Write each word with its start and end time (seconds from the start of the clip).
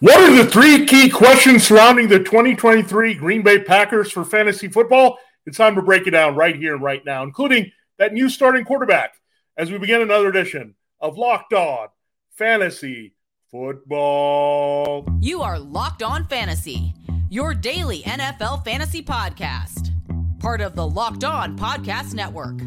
What 0.00 0.20
are 0.20 0.44
the 0.44 0.50
three 0.50 0.84
key 0.84 1.08
questions 1.08 1.66
surrounding 1.66 2.08
the 2.08 2.18
2023 2.18 3.14
Green 3.14 3.40
Bay 3.40 3.58
Packers 3.58 4.12
for 4.12 4.26
fantasy 4.26 4.68
football? 4.68 5.16
It's 5.46 5.56
time 5.56 5.74
to 5.76 5.80
break 5.80 6.06
it 6.06 6.10
down 6.10 6.34
right 6.34 6.54
here 6.54 6.76
right 6.76 7.02
now, 7.02 7.22
including 7.22 7.72
that 7.98 8.12
new 8.12 8.28
starting 8.28 8.66
quarterback 8.66 9.14
as 9.56 9.70
we 9.70 9.78
begin 9.78 10.02
another 10.02 10.28
edition 10.28 10.74
of 11.00 11.16
Locked 11.16 11.54
On 11.54 11.88
Fantasy 12.32 13.14
Football. 13.50 15.08
You 15.22 15.40
are 15.40 15.58
Locked 15.58 16.02
On 16.02 16.26
Fantasy, 16.26 16.92
your 17.30 17.54
daily 17.54 18.02
NFL 18.02 18.66
fantasy 18.66 19.02
podcast, 19.02 19.92
part 20.40 20.60
of 20.60 20.76
the 20.76 20.86
Locked 20.86 21.24
On 21.24 21.56
Podcast 21.56 22.12
Network. 22.12 22.60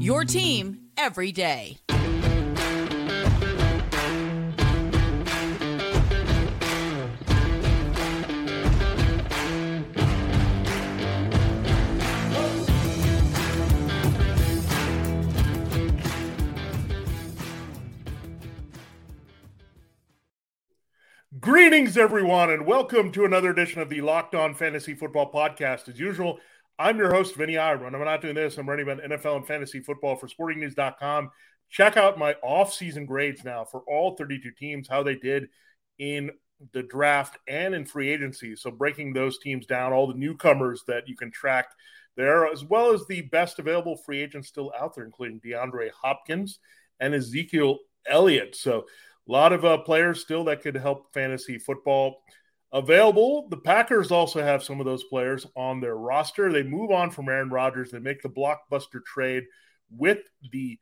Your 0.00 0.24
team 0.24 0.78
every 0.96 1.32
day. 1.32 1.78
Greetings, 21.36 21.98
everyone, 21.98 22.48
and 22.50 22.64
welcome 22.64 23.12
to 23.12 23.26
another 23.26 23.50
edition 23.50 23.82
of 23.82 23.90
the 23.90 24.00
Locked 24.00 24.34
On 24.34 24.54
Fantasy 24.54 24.94
Football 24.94 25.30
Podcast. 25.30 25.86
As 25.86 26.00
usual, 26.00 26.38
I'm 26.78 26.96
your 26.96 27.12
host, 27.12 27.36
Vinny 27.36 27.58
Iyer. 27.58 27.84
I'm 27.84 27.92
not 27.92 28.22
doing 28.22 28.34
this. 28.34 28.56
I'm 28.56 28.66
running 28.66 28.88
about 28.88 29.04
NFL 29.04 29.36
and 29.36 29.46
fantasy 29.46 29.80
football 29.80 30.16
for 30.16 30.26
sportingnews.com. 30.26 31.30
Check 31.68 31.98
out 31.98 32.18
my 32.18 32.32
off-season 32.42 33.04
grades 33.04 33.44
now 33.44 33.66
for 33.66 33.82
all 33.86 34.16
32 34.16 34.52
teams, 34.52 34.88
how 34.88 35.02
they 35.02 35.16
did 35.16 35.50
in 35.98 36.30
the 36.72 36.82
draft 36.82 37.36
and 37.46 37.74
in 37.74 37.84
free 37.84 38.08
agency. 38.08 38.56
So 38.56 38.70
breaking 38.70 39.12
those 39.12 39.38
teams 39.38 39.66
down, 39.66 39.92
all 39.92 40.06
the 40.06 40.14
newcomers 40.14 40.82
that 40.88 41.08
you 41.08 41.14
can 41.14 41.30
track 41.30 41.66
there, 42.16 42.46
as 42.46 42.64
well 42.64 42.94
as 42.94 43.06
the 43.06 43.20
best 43.20 43.58
available 43.58 43.98
free 43.98 44.22
agents 44.22 44.48
still 44.48 44.72
out 44.80 44.94
there, 44.94 45.04
including 45.04 45.40
DeAndre 45.40 45.90
Hopkins 45.90 46.58
and 47.00 47.14
Ezekiel 47.14 47.80
Elliott. 48.08 48.56
So 48.56 48.86
a 49.28 49.32
lot 49.32 49.52
of 49.52 49.64
uh, 49.64 49.78
players 49.78 50.20
still 50.20 50.44
that 50.44 50.62
could 50.62 50.74
help 50.74 51.12
fantasy 51.12 51.58
football 51.58 52.22
available. 52.72 53.48
The 53.48 53.58
Packers 53.58 54.10
also 54.10 54.42
have 54.42 54.62
some 54.62 54.80
of 54.80 54.86
those 54.86 55.04
players 55.04 55.46
on 55.54 55.80
their 55.80 55.96
roster. 55.96 56.50
They 56.50 56.62
move 56.62 56.90
on 56.90 57.10
from 57.10 57.28
Aaron 57.28 57.50
Rodgers. 57.50 57.90
They 57.90 57.98
make 57.98 58.22
the 58.22 58.30
blockbuster 58.30 59.04
trade 59.04 59.44
with 59.90 60.18
the 60.50 60.78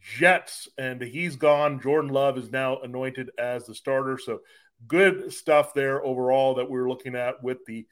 Jets, 0.00 0.68
and 0.78 1.02
he's 1.02 1.36
gone. 1.36 1.80
Jordan 1.80 2.10
Love 2.10 2.38
is 2.38 2.50
now 2.50 2.78
anointed 2.80 3.30
as 3.38 3.66
the 3.66 3.74
starter. 3.74 4.16
So 4.18 4.40
good 4.86 5.32
stuff 5.32 5.74
there 5.74 6.04
overall 6.04 6.54
that 6.56 6.70
we're 6.70 6.88
looking 6.88 7.16
at 7.16 7.42
with 7.42 7.58
the 7.66 7.86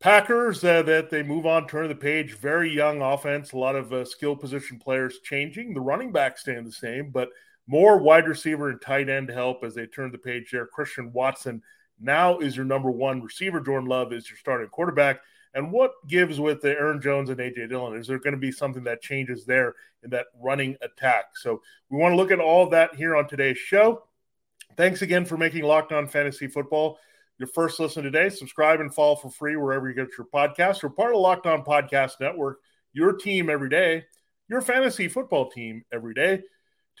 Packers 0.00 0.64
uh, 0.64 0.82
that 0.82 1.10
they 1.10 1.22
move 1.22 1.46
on, 1.46 1.66
turn 1.66 1.88
the 1.88 1.94
page. 1.94 2.34
Very 2.34 2.72
young 2.72 3.02
offense, 3.02 3.52
a 3.52 3.58
lot 3.58 3.76
of 3.76 3.92
uh, 3.92 4.04
skill 4.04 4.34
position 4.34 4.78
players 4.78 5.20
changing. 5.22 5.74
The 5.74 5.80
running 5.80 6.10
back 6.10 6.38
staying 6.38 6.64
the 6.64 6.72
same, 6.72 7.10
but– 7.12 7.28
more 7.70 7.98
wide 7.98 8.26
receiver 8.26 8.68
and 8.68 8.80
tight 8.80 9.08
end 9.08 9.28
help 9.28 9.62
as 9.62 9.76
they 9.76 9.86
turn 9.86 10.10
the 10.10 10.18
page 10.18 10.50
there. 10.50 10.66
Christian 10.66 11.12
Watson 11.12 11.62
now 12.00 12.38
is 12.40 12.56
your 12.56 12.64
number 12.64 12.90
one 12.90 13.22
receiver. 13.22 13.60
Jordan 13.60 13.88
Love 13.88 14.12
is 14.12 14.28
your 14.28 14.38
starting 14.38 14.68
quarterback. 14.68 15.20
And 15.54 15.70
what 15.70 15.92
gives 16.08 16.40
with 16.40 16.60
the 16.60 16.70
Aaron 16.70 17.00
Jones 17.00 17.30
and 17.30 17.38
AJ 17.38 17.68
Dillon? 17.68 17.96
Is 17.96 18.08
there 18.08 18.18
going 18.18 18.34
to 18.34 18.40
be 18.40 18.50
something 18.50 18.82
that 18.84 19.02
changes 19.02 19.44
there 19.44 19.76
in 20.02 20.10
that 20.10 20.26
running 20.42 20.76
attack? 20.82 21.36
So 21.36 21.62
we 21.90 21.98
want 21.98 22.12
to 22.12 22.16
look 22.16 22.32
at 22.32 22.40
all 22.40 22.68
that 22.70 22.96
here 22.96 23.14
on 23.14 23.28
today's 23.28 23.58
show. 23.58 24.02
Thanks 24.76 25.02
again 25.02 25.24
for 25.24 25.36
making 25.36 25.62
Locked 25.62 25.92
On 25.92 26.08
Fantasy 26.08 26.48
Football 26.48 26.98
your 27.38 27.46
first 27.46 27.78
listen 27.78 28.02
today. 28.02 28.28
Subscribe 28.28 28.80
and 28.80 28.92
follow 28.92 29.14
for 29.14 29.30
free 29.30 29.56
wherever 29.56 29.88
you 29.88 29.94
get 29.94 30.08
your 30.18 30.26
podcast. 30.26 30.82
We're 30.82 30.90
part 30.90 31.14
of 31.14 31.20
Locked 31.20 31.46
On 31.46 31.64
Podcast 31.64 32.20
Network, 32.20 32.58
your 32.92 33.12
team 33.12 33.48
every 33.48 33.70
day, 33.70 34.04
your 34.48 34.60
fantasy 34.60 35.08
football 35.08 35.48
team 35.48 35.84
every 35.92 36.14
day. 36.14 36.42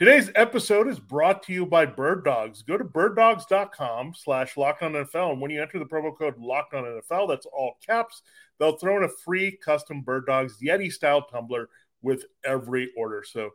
Today's 0.00 0.30
episode 0.34 0.88
is 0.88 0.98
brought 0.98 1.42
to 1.42 1.52
you 1.52 1.66
by 1.66 1.84
Bird 1.84 2.24
Dogs. 2.24 2.62
Go 2.62 2.78
to 2.78 2.84
birddogs.com 2.84 4.14
slash 4.16 4.54
NFL. 4.54 5.32
And 5.32 5.42
when 5.42 5.50
you 5.50 5.60
enter 5.60 5.78
the 5.78 5.84
promo 5.84 6.16
code 6.16 6.38
NFL, 6.38 7.28
that's 7.28 7.44
all 7.44 7.74
caps, 7.86 8.22
they'll 8.58 8.78
throw 8.78 8.96
in 8.96 9.02
a 9.02 9.10
free 9.10 9.58
custom 9.62 10.00
Bird 10.00 10.24
Dogs 10.24 10.56
Yeti 10.62 10.90
style 10.90 11.26
tumbler 11.26 11.68
with 12.00 12.24
every 12.46 12.90
order. 12.96 13.22
So 13.22 13.50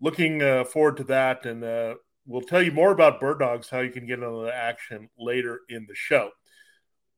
looking 0.00 0.42
uh, 0.42 0.64
forward 0.64 0.96
to 0.96 1.04
that. 1.04 1.46
And 1.46 1.62
uh, 1.62 1.94
we'll 2.26 2.40
tell 2.40 2.62
you 2.62 2.72
more 2.72 2.90
about 2.90 3.20
Bird 3.20 3.38
Dogs, 3.38 3.70
how 3.70 3.78
you 3.78 3.92
can 3.92 4.08
get 4.08 4.18
into 4.18 4.46
the 4.46 4.52
action 4.52 5.08
later 5.20 5.60
in 5.68 5.86
the 5.86 5.94
show. 5.94 6.30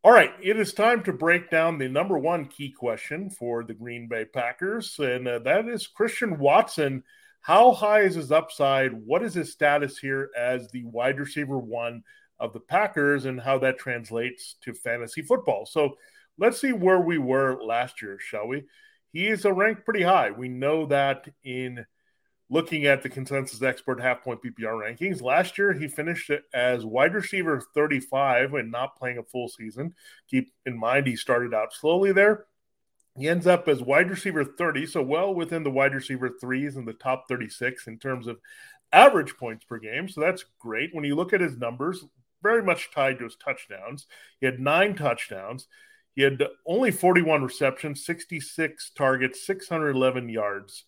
All 0.05 0.13
right, 0.13 0.33
it 0.43 0.59
is 0.59 0.75
time 0.75 1.03
to 1.05 1.13
break 1.15 1.49
down 1.49 1.79
the 1.79 1.89
number 1.89 2.19
one 2.19 2.45
key 2.45 2.71
question 2.71 3.31
for 3.31 3.65
the 3.65 3.73
Green 3.73 4.09
Bay 4.09 4.27
Packers, 4.27 4.99
and 4.99 5.27
uh, 5.27 5.39
that 5.39 5.69
is 5.69 5.87
Christian 5.87 6.39
Watson– 6.39 7.03
how 7.43 7.73
high 7.73 8.01
is 8.01 8.15
his 8.15 8.33
upside? 8.33 8.93
What 8.93 9.23
is 9.23 9.35
his 9.35 9.53
status 9.53 9.99
here 9.99 10.31
as 10.39 10.71
the 10.71 10.85
wide 10.85 11.19
receiver 11.19 11.59
one 11.59 12.03
of 12.39 12.53
the 12.53 12.61
Packers 12.61 13.25
and 13.25 13.41
how 13.41 13.59
that 13.59 13.79
translates 13.79 14.57
to 14.63 14.73
fantasy 14.73 15.23
football? 15.23 15.67
So 15.67 15.97
let's 16.39 16.61
see 16.61 16.73
where 16.73 17.01
we 17.01 17.19
were 17.19 17.61
last 17.63 18.01
year, 18.01 18.19
shall 18.21 18.47
we? 18.47 18.65
He 19.13 19.27
is 19.27 19.45
ranked 19.45 19.85
pretty 19.85 20.03
high. 20.03 20.31
We 20.31 20.49
know 20.49 20.87
that 20.87 21.29
in 21.43 21.85
looking 22.49 22.85
at 22.85 23.03
the 23.03 23.09
consensus 23.09 23.63
expert 23.63 24.01
half 24.01 24.23
point 24.23 24.41
PPR 24.43 24.75
rankings. 24.75 25.21
Last 25.21 25.59
year, 25.59 25.73
he 25.73 25.89
finished 25.89 26.31
as 26.55 26.85
wide 26.85 27.15
receiver 27.15 27.63
35 27.75 28.55
and 28.55 28.71
not 28.71 28.97
playing 28.97 29.19
a 29.19 29.23
full 29.23 29.49
season. 29.49 29.95
Keep 30.29 30.53
in 30.65 30.79
mind, 30.79 31.07
he 31.07 31.17
started 31.17 31.55
out 31.55 31.73
slowly 31.73 32.13
there. 32.13 32.45
He 33.19 33.29
ends 33.29 33.47
up 33.47 33.69
as 33.69 33.83
wide 33.83 34.11
receiver 34.11 34.45
30, 34.45 34.87
so 34.87 35.03
well 35.03 35.35
within 35.35 35.65
the 35.65 35.71
wide 35.71 35.95
receiver 35.95 36.31
threes 36.41 36.77
in 36.77 36.85
the 36.85 36.95
top 36.95 37.29
36 37.29 37.87
in 37.87 37.99
terms 37.99 38.27
of 38.27 38.41
average 38.93 39.37
points 39.37 39.65
per 39.65 39.79
game. 39.79 40.09
So 40.09 40.21
that's 40.21 40.45
great. 40.59 40.95
When 40.95 41.05
you 41.05 41.15
look 41.15 41.33
at 41.33 41.41
his 41.41 41.59
numbers, 41.59 42.05
very 42.43 42.63
much 42.63 42.91
tied 42.91 43.19
to 43.19 43.25
his 43.25 43.37
touchdowns. 43.37 44.07
He 44.41 44.47
had 44.47 44.61
nine 44.61 44.97
touchdowns. 44.97 45.69
He 46.15 46.23
had 46.23 46.43
only 46.67 46.91
41 46.91 47.43
receptions, 47.43 48.05
66 48.05 48.91
targets, 48.97 49.47
611 49.47 50.29
yards 50.29 50.85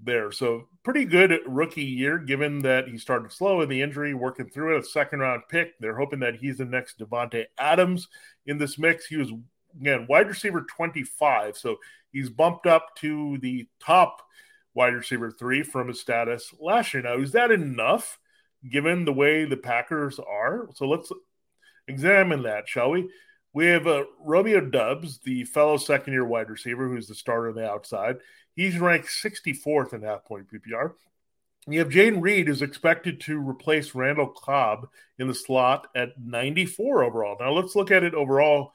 there. 0.00 0.30
So 0.30 0.68
pretty 0.82 1.04
good 1.04 1.38
rookie 1.46 1.84
year, 1.84 2.18
given 2.18 2.60
that 2.60 2.88
he 2.88 2.98
started 2.98 3.32
slow 3.32 3.60
in 3.62 3.68
the 3.68 3.82
injury, 3.82 4.14
working 4.14 4.48
through 4.48 4.76
it. 4.76 4.80
A 4.80 4.84
second 4.84 5.20
round 5.20 5.42
pick. 5.48 5.78
They're 5.80 5.96
hoping 5.96 6.20
that 6.20 6.36
he's 6.36 6.58
the 6.58 6.64
next 6.64 6.98
Davante 6.98 7.46
Adams 7.58 8.08
in 8.46 8.58
this 8.58 8.78
mix. 8.78 9.06
He 9.06 9.16
was 9.16 9.32
again, 9.80 10.06
wide 10.08 10.28
receiver 10.28 10.62
25. 10.62 11.56
So 11.56 11.78
he's 12.12 12.30
bumped 12.30 12.66
up 12.66 12.94
to 12.96 13.38
the 13.38 13.66
top 13.80 14.22
wide 14.74 14.94
receiver 14.94 15.30
three 15.30 15.62
from 15.62 15.88
his 15.88 16.00
status 16.00 16.54
last 16.60 16.94
year. 16.94 17.02
Now, 17.02 17.18
is 17.18 17.32
that 17.32 17.50
enough 17.50 18.18
given 18.68 19.04
the 19.04 19.12
way 19.12 19.44
the 19.44 19.56
Packers 19.56 20.18
are? 20.18 20.68
So 20.74 20.86
let's 20.86 21.10
examine 21.86 22.42
that, 22.42 22.68
shall 22.68 22.90
we? 22.90 23.08
We 23.52 23.66
have 23.66 23.86
uh, 23.86 24.04
Romeo 24.20 24.60
Doubs, 24.60 25.18
the 25.18 25.44
fellow 25.44 25.78
second 25.78 26.12
year 26.12 26.24
wide 26.24 26.50
receiver 26.50 26.88
who's 26.88 27.08
the 27.08 27.14
starter 27.14 27.48
on 27.48 27.54
the 27.54 27.68
outside. 27.68 28.18
He's 28.54 28.78
ranked 28.78 29.08
64th 29.08 29.94
in 29.94 30.02
half 30.02 30.24
point 30.24 30.46
PPR. 30.52 30.92
You 31.66 31.80
have 31.80 31.88
Jayden 31.88 32.22
Reed, 32.22 32.46
who's 32.46 32.62
expected 32.62 33.20
to 33.22 33.38
replace 33.38 33.94
Randall 33.94 34.28
Cobb 34.28 34.88
in 35.18 35.28
the 35.28 35.34
slot 35.34 35.88
at 35.94 36.18
94 36.18 37.02
overall. 37.02 37.36
Now, 37.38 37.52
let's 37.52 37.76
look 37.76 37.90
at 37.90 38.04
it 38.04 38.14
overall 38.14 38.72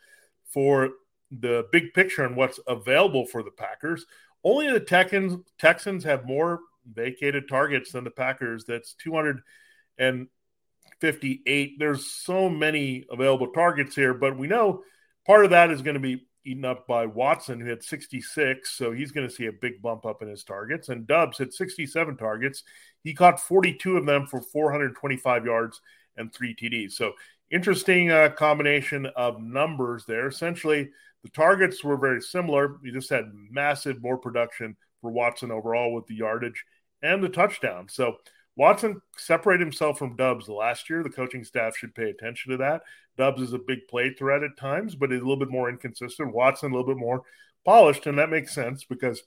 for 0.54 0.90
the 1.32 1.68
big 1.72 1.94
picture 1.94 2.24
and 2.24 2.36
what's 2.36 2.60
available 2.68 3.26
for 3.26 3.42
the 3.44 3.52
Packers. 3.52 4.06
Only 4.44 4.72
the 4.72 4.80
Texans 4.80 5.44
Texans 5.58 6.04
have 6.04 6.26
more 6.26 6.60
vacated 6.94 7.50
targets 7.50 7.94
than 7.94 8.04
the 8.04 8.12
Packers. 8.12 8.66
That's 8.66 8.94
258. 8.96 11.80
There's 11.80 12.06
so 12.06 12.50
many 12.50 13.06
available 13.10 13.48
targets 13.48 13.96
here, 13.96 14.14
but 14.14 14.38
we 14.38 14.48
know 14.48 14.84
part 15.26 15.46
of 15.46 15.52
that 15.52 15.72
is 15.72 15.82
going 15.82 15.96
to 15.96 16.00
be 16.00 16.28
eaten 16.46 16.66
up 16.66 16.88
by 16.88 17.06
Watson, 17.06 17.60
who 17.60 17.70
had 17.70 17.84
66. 17.84 18.70
So 18.70 18.92
he's 18.92 19.12
going 19.12 19.28
to 19.28 19.34
see 19.34 19.46
a 19.46 19.54
big 19.54 19.82
bump 19.82 20.06
up 20.06 20.22
in 20.22 20.28
his 20.28 20.44
targets. 20.44 20.90
And 20.90 21.08
Doubs 21.08 21.38
had 21.38 21.54
67 21.54 22.18
targets. 22.18 22.64
He 23.04 23.14
caught 23.14 23.40
42 23.40 23.98
of 23.98 24.06
them 24.06 24.28
for 24.28 24.42
425 24.42 25.46
yards 25.46 25.82
and 26.18 26.34
three 26.34 26.54
TDs. 26.54 26.94
So 26.94 27.14
interesting 27.54 28.12
uh, 28.12 28.30
combination 28.30 29.06
of 29.16 29.40
numbers 29.40 30.06
there. 30.06 30.28
Essentially, 30.28 30.90
the 31.24 31.30
targets 31.30 31.84
were 31.84 31.98
very 31.98 32.22
similar. 32.22 32.78
You 32.84 32.92
just 32.92 33.10
had 33.10 33.32
massive 33.34 34.02
more 34.02 34.18
production 34.18 34.76
for 35.02 35.12
Watson 35.12 35.52
overall 35.52 35.94
with 35.94 36.08
the 36.08 36.16
yardage 36.16 36.66
and 37.02 37.24
the 37.24 37.30
touchdown. 37.30 37.88
So 37.90 38.18
Watson 38.56 39.02
separated 39.18 39.64
himself 39.64 40.00
from 40.00 40.16
Doubs 40.16 40.50
last 40.50 40.90
year. 40.90 41.04
The 41.04 41.10
coaching 41.10 41.44
staff 41.44 41.78
should 41.78 41.96
pay 41.96 42.10
attention 42.10 42.52
to 42.52 42.58
that. 42.58 42.82
Doubs 43.18 43.42
is 43.42 43.54
a 43.54 43.60
big 43.60 43.88
play 43.90 44.14
threat 44.14 44.44
at 44.44 44.58
times, 44.58 44.96
but 44.96 45.12
he's 45.12 45.22
a 45.22 45.24
little 45.24 45.38
bit 45.38 45.50
more 45.50 45.70
inconsistent. 45.70 46.34
Watson 46.34 46.72
a 46.72 46.76
little 46.76 46.92
bit 46.94 47.00
more 47.00 47.24
polished, 47.66 48.08
and 48.08 48.18
that 48.18 48.30
makes 48.30 48.54
sense 48.54 48.84
because 48.84 49.22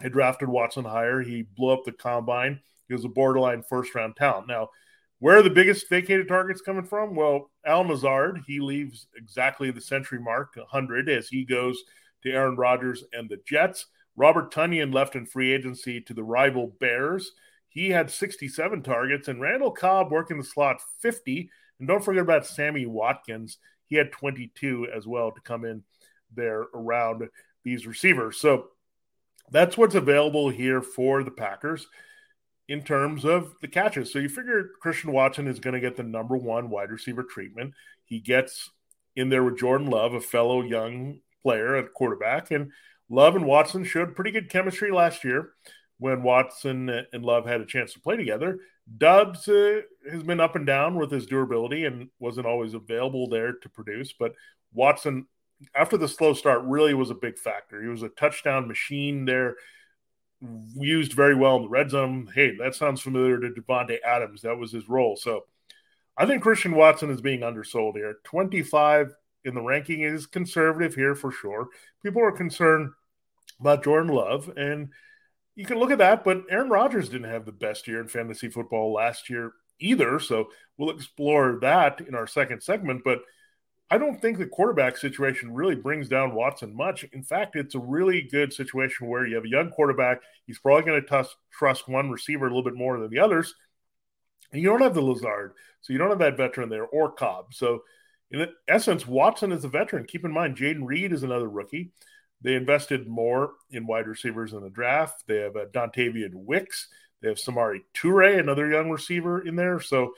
they 0.00 0.08
drafted 0.08 0.48
Watson 0.48 0.84
higher. 0.84 1.22
He 1.22 1.42
blew 1.42 1.70
up 1.70 1.84
the 1.84 1.92
combine. 1.92 2.60
He 2.88 2.94
was 2.94 3.04
a 3.04 3.08
borderline 3.08 3.62
first 3.68 3.94
round 3.94 4.16
talent. 4.16 4.48
Now, 4.48 4.68
Where 5.22 5.36
are 5.36 5.42
the 5.42 5.50
biggest 5.50 5.88
vacated 5.88 6.26
targets 6.26 6.60
coming 6.60 6.82
from? 6.82 7.14
Well, 7.14 7.52
Allen 7.64 7.86
Lazard, 7.86 8.40
he 8.44 8.58
leaves 8.58 9.06
exactly 9.14 9.70
the 9.70 9.80
century 9.80 10.18
mark, 10.18 10.56
100, 10.56 11.08
as 11.08 11.28
he 11.28 11.44
goes 11.44 11.80
to 12.24 12.32
Aaron 12.32 12.56
Rodgers 12.56 13.04
and 13.12 13.30
the 13.30 13.38
Jets. 13.46 13.86
Robert 14.16 14.52
Tonyan 14.52 14.92
left 14.92 15.14
in 15.14 15.24
free 15.24 15.52
agency 15.52 16.00
to 16.00 16.12
the 16.12 16.24
rival 16.24 16.74
Bears. 16.80 17.30
He 17.68 17.90
had 17.90 18.10
67 18.10 18.82
targets, 18.82 19.28
and 19.28 19.40
Randall 19.40 19.70
Cobb 19.70 20.10
working 20.10 20.38
the 20.38 20.44
slot 20.44 20.82
50. 20.98 21.48
And 21.78 21.86
don't 21.86 22.04
forget 22.04 22.24
about 22.24 22.44
Sammy 22.44 22.86
Watkins. 22.86 23.58
He 23.84 23.94
had 23.94 24.10
22 24.10 24.88
as 24.92 25.06
well 25.06 25.30
to 25.30 25.40
come 25.42 25.64
in 25.64 25.84
there 26.34 26.66
around 26.74 27.28
these 27.62 27.86
receivers. 27.86 28.38
So 28.38 28.70
that's 29.52 29.78
what's 29.78 29.94
available 29.94 30.48
here 30.48 30.82
for 30.82 31.22
the 31.22 31.30
Packers 31.30 31.86
in 32.72 32.82
terms 32.82 33.26
of 33.26 33.54
the 33.60 33.68
catches. 33.68 34.10
So 34.10 34.18
you 34.18 34.30
figure 34.30 34.70
Christian 34.80 35.12
Watson 35.12 35.46
is 35.46 35.60
going 35.60 35.74
to 35.74 35.80
get 35.80 35.94
the 35.94 36.02
number 36.02 36.38
one 36.38 36.70
wide 36.70 36.90
receiver 36.90 37.22
treatment. 37.22 37.74
He 38.06 38.18
gets 38.18 38.70
in 39.14 39.28
there 39.28 39.44
with 39.44 39.58
Jordan 39.58 39.90
Love, 39.90 40.14
a 40.14 40.22
fellow 40.22 40.62
young 40.62 41.18
player 41.42 41.76
at 41.76 41.92
quarterback, 41.92 42.50
and 42.50 42.72
Love 43.10 43.36
and 43.36 43.44
Watson 43.44 43.84
showed 43.84 44.16
pretty 44.16 44.30
good 44.30 44.48
chemistry 44.48 44.90
last 44.90 45.22
year 45.22 45.50
when 45.98 46.22
Watson 46.22 46.88
and 46.88 47.22
Love 47.22 47.44
had 47.44 47.60
a 47.60 47.66
chance 47.66 47.92
to 47.92 48.00
play 48.00 48.16
together. 48.16 48.58
Doubs 48.96 49.46
uh, 49.48 49.82
has 50.10 50.22
been 50.22 50.40
up 50.40 50.56
and 50.56 50.64
down 50.64 50.94
with 50.96 51.10
his 51.10 51.26
durability 51.26 51.84
and 51.84 52.08
wasn't 52.20 52.46
always 52.46 52.72
available 52.72 53.28
there 53.28 53.52
to 53.52 53.68
produce, 53.68 54.14
but 54.18 54.32
Watson 54.72 55.26
after 55.74 55.98
the 55.98 56.08
slow 56.08 56.32
start 56.32 56.62
really 56.64 56.94
was 56.94 57.10
a 57.10 57.14
big 57.14 57.38
factor. 57.38 57.82
He 57.82 57.88
was 57.88 58.02
a 58.02 58.08
touchdown 58.08 58.66
machine 58.66 59.26
there 59.26 59.56
used 60.76 61.12
very 61.12 61.34
well 61.34 61.56
in 61.56 61.62
the 61.62 61.68
red 61.68 61.90
zone. 61.90 62.28
Hey, 62.34 62.56
that 62.56 62.74
sounds 62.74 63.00
familiar 63.00 63.38
to 63.38 63.50
Davante 63.50 63.98
Adams. 64.04 64.42
That 64.42 64.58
was 64.58 64.72
his 64.72 64.88
role. 64.88 65.16
So 65.16 65.44
I 66.16 66.26
think 66.26 66.42
Christian 66.42 66.74
Watson 66.74 67.10
is 67.10 67.20
being 67.20 67.42
undersold 67.42 67.96
here. 67.96 68.16
25 68.24 69.12
in 69.44 69.54
the 69.54 69.62
ranking 69.62 70.02
is 70.02 70.26
conservative 70.26 70.94
here 70.94 71.14
for 71.14 71.32
sure. 71.32 71.68
People 72.02 72.22
are 72.22 72.32
concerned 72.32 72.90
about 73.60 73.84
Jordan 73.84 74.12
Love, 74.12 74.50
and 74.56 74.90
you 75.54 75.64
can 75.64 75.78
look 75.78 75.90
at 75.90 75.98
that, 75.98 76.24
but 76.24 76.44
Aaron 76.50 76.70
Rodgers 76.70 77.08
didn't 77.08 77.30
have 77.30 77.44
the 77.44 77.52
best 77.52 77.86
year 77.86 78.00
in 78.00 78.08
fantasy 78.08 78.48
football 78.48 78.92
last 78.92 79.28
year 79.30 79.52
either. 79.78 80.18
So 80.18 80.50
we'll 80.76 80.94
explore 80.94 81.58
that 81.60 82.00
in 82.00 82.14
our 82.14 82.26
second 82.26 82.62
segment. 82.62 83.02
But 83.04 83.20
I 83.92 83.98
don't 83.98 84.18
think 84.22 84.38
the 84.38 84.46
quarterback 84.46 84.96
situation 84.96 85.52
really 85.52 85.74
brings 85.74 86.08
down 86.08 86.34
Watson 86.34 86.74
much. 86.74 87.04
In 87.12 87.22
fact, 87.22 87.56
it's 87.56 87.74
a 87.74 87.78
really 87.78 88.22
good 88.22 88.50
situation 88.50 89.06
where 89.06 89.26
you 89.26 89.34
have 89.34 89.44
a 89.44 89.50
young 89.50 89.68
quarterback. 89.68 90.22
He's 90.46 90.58
probably 90.58 90.84
going 90.84 91.04
to 91.04 91.26
trust 91.52 91.88
one 91.88 92.08
receiver 92.08 92.46
a 92.46 92.48
little 92.48 92.64
bit 92.64 92.74
more 92.74 92.98
than 92.98 93.10
the 93.10 93.18
others. 93.18 93.54
And 94.50 94.62
you 94.62 94.68
don't 94.70 94.80
have 94.80 94.94
the 94.94 95.02
Lazard, 95.02 95.52
so 95.82 95.92
you 95.92 95.98
don't 95.98 96.08
have 96.08 96.20
that 96.20 96.38
veteran 96.38 96.70
there 96.70 96.86
or 96.86 97.12
Cobb. 97.12 97.52
So, 97.52 97.82
in 98.30 98.48
essence, 98.66 99.06
Watson 99.06 99.52
is 99.52 99.62
a 99.66 99.68
veteran. 99.68 100.06
Keep 100.06 100.24
in 100.24 100.32
mind, 100.32 100.56
Jayden 100.56 100.86
Reed 100.86 101.12
is 101.12 101.22
another 101.22 101.50
rookie. 101.50 101.92
They 102.40 102.54
invested 102.54 103.06
more 103.06 103.52
in 103.70 103.86
wide 103.86 104.06
receivers 104.06 104.54
in 104.54 104.62
the 104.62 104.70
draft. 104.70 105.24
They 105.26 105.40
have 105.40 105.56
a 105.56 105.66
Dontayvion 105.66 106.32
Wicks. 106.32 106.88
They 107.20 107.28
have 107.28 107.36
Samori 107.36 107.80
Toure, 107.92 108.40
another 108.40 108.70
young 108.70 108.88
receiver 108.88 109.46
in 109.46 109.54
there. 109.54 109.80
So, 109.80 110.14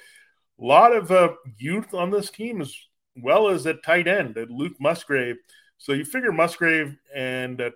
a 0.61 0.65
lot 0.65 0.95
of 0.95 1.11
uh, 1.11 1.33
youth 1.59 1.93
on 1.93 2.13
this 2.13 2.31
team 2.31 2.61
is 2.61 2.73
well 3.17 3.49
as 3.49 3.67
at 3.67 3.83
tight 3.83 4.09
end 4.09 4.37
at 4.37 4.51
Luke 4.51 4.75
Musgrave. 4.81 5.37
So 5.79 5.93
you 5.93 6.05
figure 6.05 6.33
Musgrave 6.33 6.97
and 7.15 7.61
uh, 7.61 7.71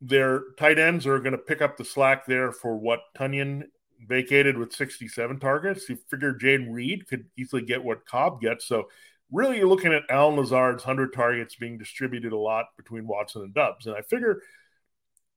their 0.00 0.42
tight 0.58 0.78
ends 0.78 1.06
are 1.06 1.18
going 1.18 1.32
to 1.32 1.38
pick 1.38 1.62
up 1.62 1.76
the 1.76 1.84
slack 1.84 2.26
there 2.26 2.52
for 2.52 2.76
what 2.76 3.00
Tonyan 3.16 3.64
vacated 4.06 4.56
with 4.56 4.72
67 4.72 5.38
targets. 5.40 5.88
You 5.88 5.98
figure 6.08 6.34
Jayden 6.34 6.72
Reed 6.72 7.06
could 7.06 7.26
easily 7.36 7.62
get 7.62 7.84
what 7.84 8.06
Cobb 8.06 8.40
gets. 8.40 8.66
So 8.66 8.88
really 9.30 9.58
you're 9.58 9.68
looking 9.68 9.92
at 9.92 10.02
Allen 10.08 10.36
Lazard's 10.36 10.84
100 10.84 11.12
targets 11.12 11.54
being 11.54 11.78
distributed 11.78 12.32
a 12.32 12.38
lot 12.38 12.66
between 12.76 13.06
Watson 13.06 13.42
and 13.42 13.54
Doubs. 13.54 13.86
And 13.86 13.94
I 13.94 14.02
figure 14.02 14.42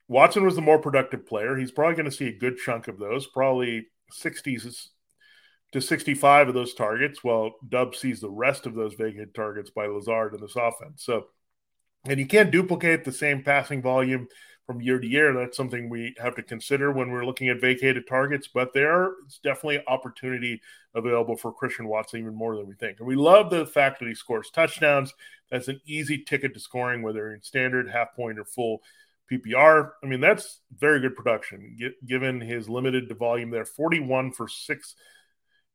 Watson 0.08 0.46
was 0.46 0.56
the 0.56 0.62
more 0.62 0.80
productive 0.80 1.26
player. 1.26 1.58
He's 1.58 1.72
probably 1.72 1.96
going 1.96 2.10
to 2.10 2.12
see 2.12 2.28
a 2.28 2.38
good 2.38 2.58
chunk 2.58 2.88
of 2.88 3.00
those, 3.00 3.28
probably 3.28 3.88
60s 4.12 4.90
to 5.74 5.82
65 5.82 6.50
of 6.50 6.54
those 6.54 6.74
targets, 6.74 7.24
while 7.24 7.56
Dub 7.68 7.96
sees 7.96 8.20
the 8.20 8.30
rest 8.30 8.66
of 8.66 8.76
those 8.76 8.94
vacant 8.94 9.34
targets 9.34 9.70
by 9.70 9.88
Lazard 9.88 10.34
in 10.34 10.42
this 10.42 10.56
offense. 10.56 11.04
So, 11.04 11.26
and 12.06 12.20
you 12.20 12.28
can't 12.28 12.52
duplicate 12.52 13.04
the 13.04 13.12
same 13.12 13.44
passing 13.44 13.82
volume 13.82 14.28
from 14.66 14.82
year 14.82 15.00
to 15.00 15.08
year. 15.08 15.34
That's 15.34 15.58
something 15.58 15.90
we 15.90 16.16
have 16.20 16.36
to 16.36 16.44
consider 16.44 16.92
when 16.92 17.12
we're 17.12 17.26
looking 17.26 17.50
at 17.50 17.60
vacated 17.60 18.08
targets, 18.08 18.48
but 18.54 18.74
there's 18.74 19.40
definitely 19.44 19.84
opportunity 19.88 20.62
available 20.96 21.36
for 21.36 21.52
Christian 21.52 21.88
Watson 21.88 22.20
even 22.20 22.36
more 22.36 22.56
than 22.56 22.68
we 22.68 22.76
think. 22.76 23.00
And 23.00 23.08
we 23.08 23.16
love 23.16 23.50
the 23.50 23.66
fact 23.66 24.00
that 24.00 24.08
he 24.08 24.16
scores 24.16 24.50
touchdowns. 24.52 25.14
That's 25.50 25.68
an 25.68 25.82
easy 25.86 26.20
ticket 26.20 26.54
to 26.54 26.60
scoring, 26.60 27.02
whether 27.02 27.34
in 27.34 27.42
standard, 27.42 27.90
half 27.90 28.16
point, 28.16 28.40
or 28.40 28.46
full 28.46 28.82
PPR. 29.32 29.92
I 30.04 30.08
mean, 30.08 30.22
that's 30.22 30.62
very 30.78 31.00
good 31.00 31.16
production 31.16 31.78
given 32.06 32.40
his 32.42 32.70
limited 32.70 33.12
volume 33.18 33.50
there 33.50 33.66
41 33.66 34.34
for 34.34 34.48
six 34.48 34.96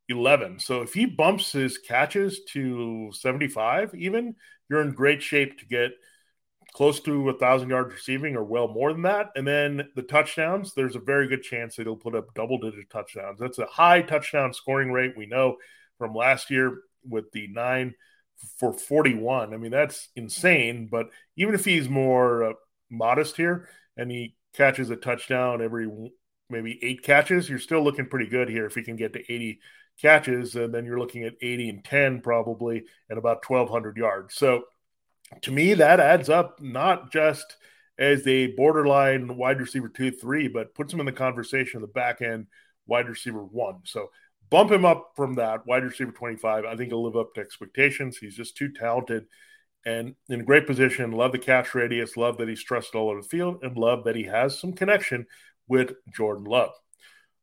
11. 0.09 0.59
So 0.59 0.83
if 0.83 0.95
he 0.95 1.07
bumps 1.07 1.53
his 1.53 1.79
catches 1.79 2.41
to 2.51 3.11
75, 3.13 3.95
even 3.95 4.35
you're 4.69 4.83
in 4.83 4.93
great 4.93 5.23
shape 5.23 5.59
to 5.59 5.67
get 5.67 5.93
close 6.73 7.01
to 7.01 7.29
a 7.31 7.39
thousand 7.39 7.71
yards 7.71 7.93
receiving 7.93 8.37
or 8.37 8.45
well 8.45 8.69
more 8.69 8.93
than 8.93 9.03
that. 9.03 9.31
And 9.35 9.47
then 9.47 9.89
the 9.97 10.03
touchdowns, 10.03 10.75
there's 10.75 10.97
a 10.97 11.01
very 11.01 11.29
good 11.29 11.43
chance 11.43 11.77
that 11.77 11.87
he'll 11.87 11.97
put 11.97 12.15
up 12.15 12.35
double 12.35 12.59
digit 12.59 12.91
touchdowns. 12.91 13.41
That's 13.41 13.59
a 13.59 13.67
high 13.67 14.03
touchdown 14.03 14.53
scoring 14.53 14.93
rate. 14.93 15.15
We 15.17 15.27
know 15.27 15.57
from 15.99 16.15
last 16.15 16.51
year 16.51 16.83
with 17.09 17.31
the 17.33 17.49
nine 17.49 17.95
for 18.59 18.73
41. 18.73 19.53
I 19.53 19.57
mean, 19.57 19.71
that's 19.71 20.09
insane. 20.15 20.89
But 20.91 21.07
even 21.37 21.55
if 21.55 21.65
he's 21.65 21.89
more 21.89 22.51
uh, 22.51 22.53
modest 22.91 23.37
here 23.37 23.69
and 23.97 24.11
he 24.11 24.37
catches 24.55 24.91
a 24.91 24.97
touchdown 24.97 25.63
every 25.63 25.91
maybe 26.51 26.79
eight 26.83 27.03
catches, 27.03 27.49
you're 27.49 27.59
still 27.59 27.83
looking 27.83 28.07
pretty 28.07 28.29
good 28.29 28.49
here 28.49 28.67
if 28.67 28.75
he 28.75 28.83
can 28.83 28.97
get 28.97 29.15
to 29.15 29.33
80 29.33 29.61
catches, 30.01 30.55
and 30.55 30.73
then 30.73 30.85
you're 30.85 30.99
looking 30.99 31.25
at 31.25 31.35
80 31.41 31.69
and 31.69 31.85
10 31.85 32.21
probably 32.21 32.85
and 33.09 33.19
about 33.19 33.49
1,200 33.49 33.97
yards. 33.97 34.35
So 34.35 34.65
to 35.43 35.51
me, 35.51 35.75
that 35.75 36.01
adds 36.01 36.29
up 36.29 36.61
not 36.61 37.13
just 37.13 37.57
as 37.99 38.27
a 38.27 38.49
borderline 38.49 39.37
wide 39.37 39.61
receiver 39.61 39.89
two, 39.89 40.11
three, 40.11 40.49
but 40.49 40.75
puts 40.75 40.93
him 40.93 41.01
in 41.01 41.07
the 41.07 41.13
conversation 41.13 41.79
of 41.79 41.83
the 41.83 41.93
back 41.93 42.23
end 42.23 42.47
wide 42.87 43.09
receiver 43.09 43.45
one. 43.45 43.81
So 43.85 44.11
bump 44.51 44.71
him 44.71 44.85
up 44.85 45.13
from 45.17 45.35
that 45.35 45.67
wide 45.67 45.85
receiver 45.85 46.13
25. 46.13 46.65
I 46.65 46.77
think 46.77 46.91
he'll 46.91 47.05
live 47.05 47.17
up 47.17 47.35
to 47.35 47.41
expectations. 47.41 48.17
He's 48.17 48.37
just 48.37 48.57
too 48.57 48.71
talented 48.73 49.27
and 49.85 50.15
in 50.29 50.41
a 50.41 50.45
great 50.45 50.67
position. 50.67 51.13
Love 51.13 51.33
the 51.33 51.39
catch 51.39 51.75
radius, 51.75 52.17
love 52.17 52.39
that 52.39 52.49
he's 52.49 52.63
trusted 52.63 52.95
all 52.95 53.11
over 53.11 53.23
the 53.23 53.29
field, 53.29 53.59
and 53.63 53.77
love 53.77 54.05
that 54.05 54.17
he 54.17 54.25
has 54.25 54.59
some 54.59 54.73
connection 54.73 55.27
with 55.67 55.93
Jordan 56.15 56.45
Love. 56.45 56.73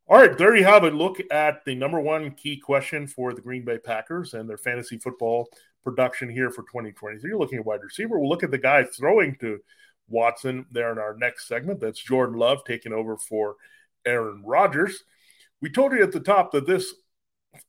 All 0.08 0.20
right, 0.20 0.38
there 0.38 0.56
you 0.56 0.64
have 0.66 0.84
a 0.84 0.92
Look 0.92 1.20
at 1.32 1.66
the 1.66 1.74
number 1.74 2.00
one 2.00 2.30
key 2.32 2.58
question 2.58 3.08
for 3.08 3.34
the 3.34 3.42
Green 3.42 3.66
Bay 3.66 3.80
Packers 3.80 4.36
and 4.36 4.48
their 4.48 4.58
fantasy 4.58 5.00
football 5.00 5.50
production 5.84 6.30
here 6.30 6.52
for 6.52 6.62
2023. 6.62 7.28
You're 7.28 7.40
looking 7.40 7.58
at 7.58 7.66
wide 7.66 7.82
receiver. 7.82 8.20
We'll 8.20 8.30
look 8.30 8.44
at 8.44 8.52
the 8.52 8.60
guy 8.60 8.84
throwing 8.84 9.36
to 9.38 9.58
Watson 10.08 10.68
there 10.70 10.92
in 10.92 11.00
our 11.00 11.18
next 11.18 11.48
segment. 11.48 11.80
That's 11.80 12.00
Jordan 12.00 12.38
Love 12.38 12.60
taking 12.66 12.94
over 12.94 13.18
for 13.18 13.56
Aaron 14.06 14.44
Rodgers. 14.46 15.04
We 15.60 15.72
told 15.72 15.92
you 15.92 16.04
at 16.04 16.12
the 16.12 16.20
top 16.20 16.52
that 16.52 16.68
this 16.68 16.94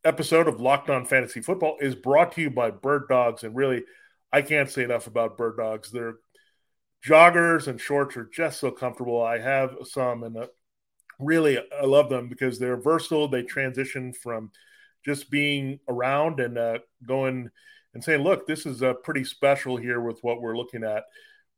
episode 0.05 0.47
of 0.47 0.61
Locked 0.61 0.91
On 0.91 1.07
Fantasy 1.07 1.41
Football 1.41 1.79
is 1.81 1.95
brought 1.95 2.33
to 2.33 2.43
you 2.43 2.51
by 2.51 2.71
Bird 2.71 3.05
Dogs. 3.09 3.45
And 3.45 3.57
really, 3.57 3.83
I 4.31 4.43
can't 4.43 4.69
say 4.69 4.85
enough 4.85 5.07
about 5.07 5.39
Bird 5.39 5.57
Dogs. 5.57 5.91
Their 5.91 6.17
joggers 7.03 7.67
and 7.67 7.81
shorts 7.81 8.15
are 8.19 8.29
just 8.31 8.61
so 8.61 8.71
comfortable. 8.71 9.23
I 9.23 9.39
have 9.39 9.75
some, 9.85 10.23
and 10.23 10.37
really 11.19 11.59
I 11.59 11.85
love 11.85 12.09
them 12.09 12.29
because 12.29 12.59
they're 12.59 12.77
versatile. 12.77 13.29
They 13.29 13.43
transition 13.43 14.13
from 14.13 14.51
just 15.05 15.31
being 15.31 15.79
around 15.89 16.41
and 16.41 16.59
uh, 16.59 16.79
going 17.07 17.51
and 17.95 18.05
saying, 18.05 18.23
"Look, 18.23 18.47
this 18.47 18.67
is 18.67 18.83
uh, 18.83 18.95
pretty 18.95 19.25
special 19.25 19.77
here 19.77 20.01
with 20.01 20.19
what 20.23 20.41
we're 20.41 20.57
looking 20.57 20.85
at 20.85 21.05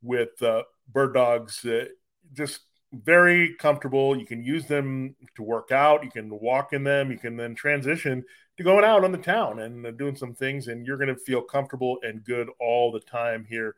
with 0.01 0.41
uh, 0.41 0.63
bird 0.91 1.13
dogs." 1.13 1.65
Uh, 1.65 1.85
just 2.33 2.61
very 2.91 3.55
comfortable. 3.55 4.17
You 4.17 4.25
can 4.25 4.43
use 4.43 4.65
them 4.65 5.15
to 5.35 5.43
work 5.43 5.71
out. 5.71 6.03
You 6.03 6.11
can 6.11 6.29
walk 6.39 6.73
in 6.73 6.83
them. 6.83 7.11
You 7.11 7.17
can 7.17 7.37
then 7.37 7.55
transition 7.55 8.23
to 8.57 8.63
going 8.63 8.83
out 8.83 9.03
on 9.03 9.11
the 9.11 9.17
town 9.17 9.59
and 9.59 9.85
uh, 9.85 9.91
doing 9.91 10.15
some 10.15 10.33
things, 10.33 10.67
and 10.67 10.85
you're 10.85 10.97
going 10.97 11.13
to 11.13 11.21
feel 11.21 11.41
comfortable 11.41 11.97
and 12.03 12.23
good 12.23 12.49
all 12.59 12.91
the 12.91 12.99
time 12.99 13.45
here 13.49 13.75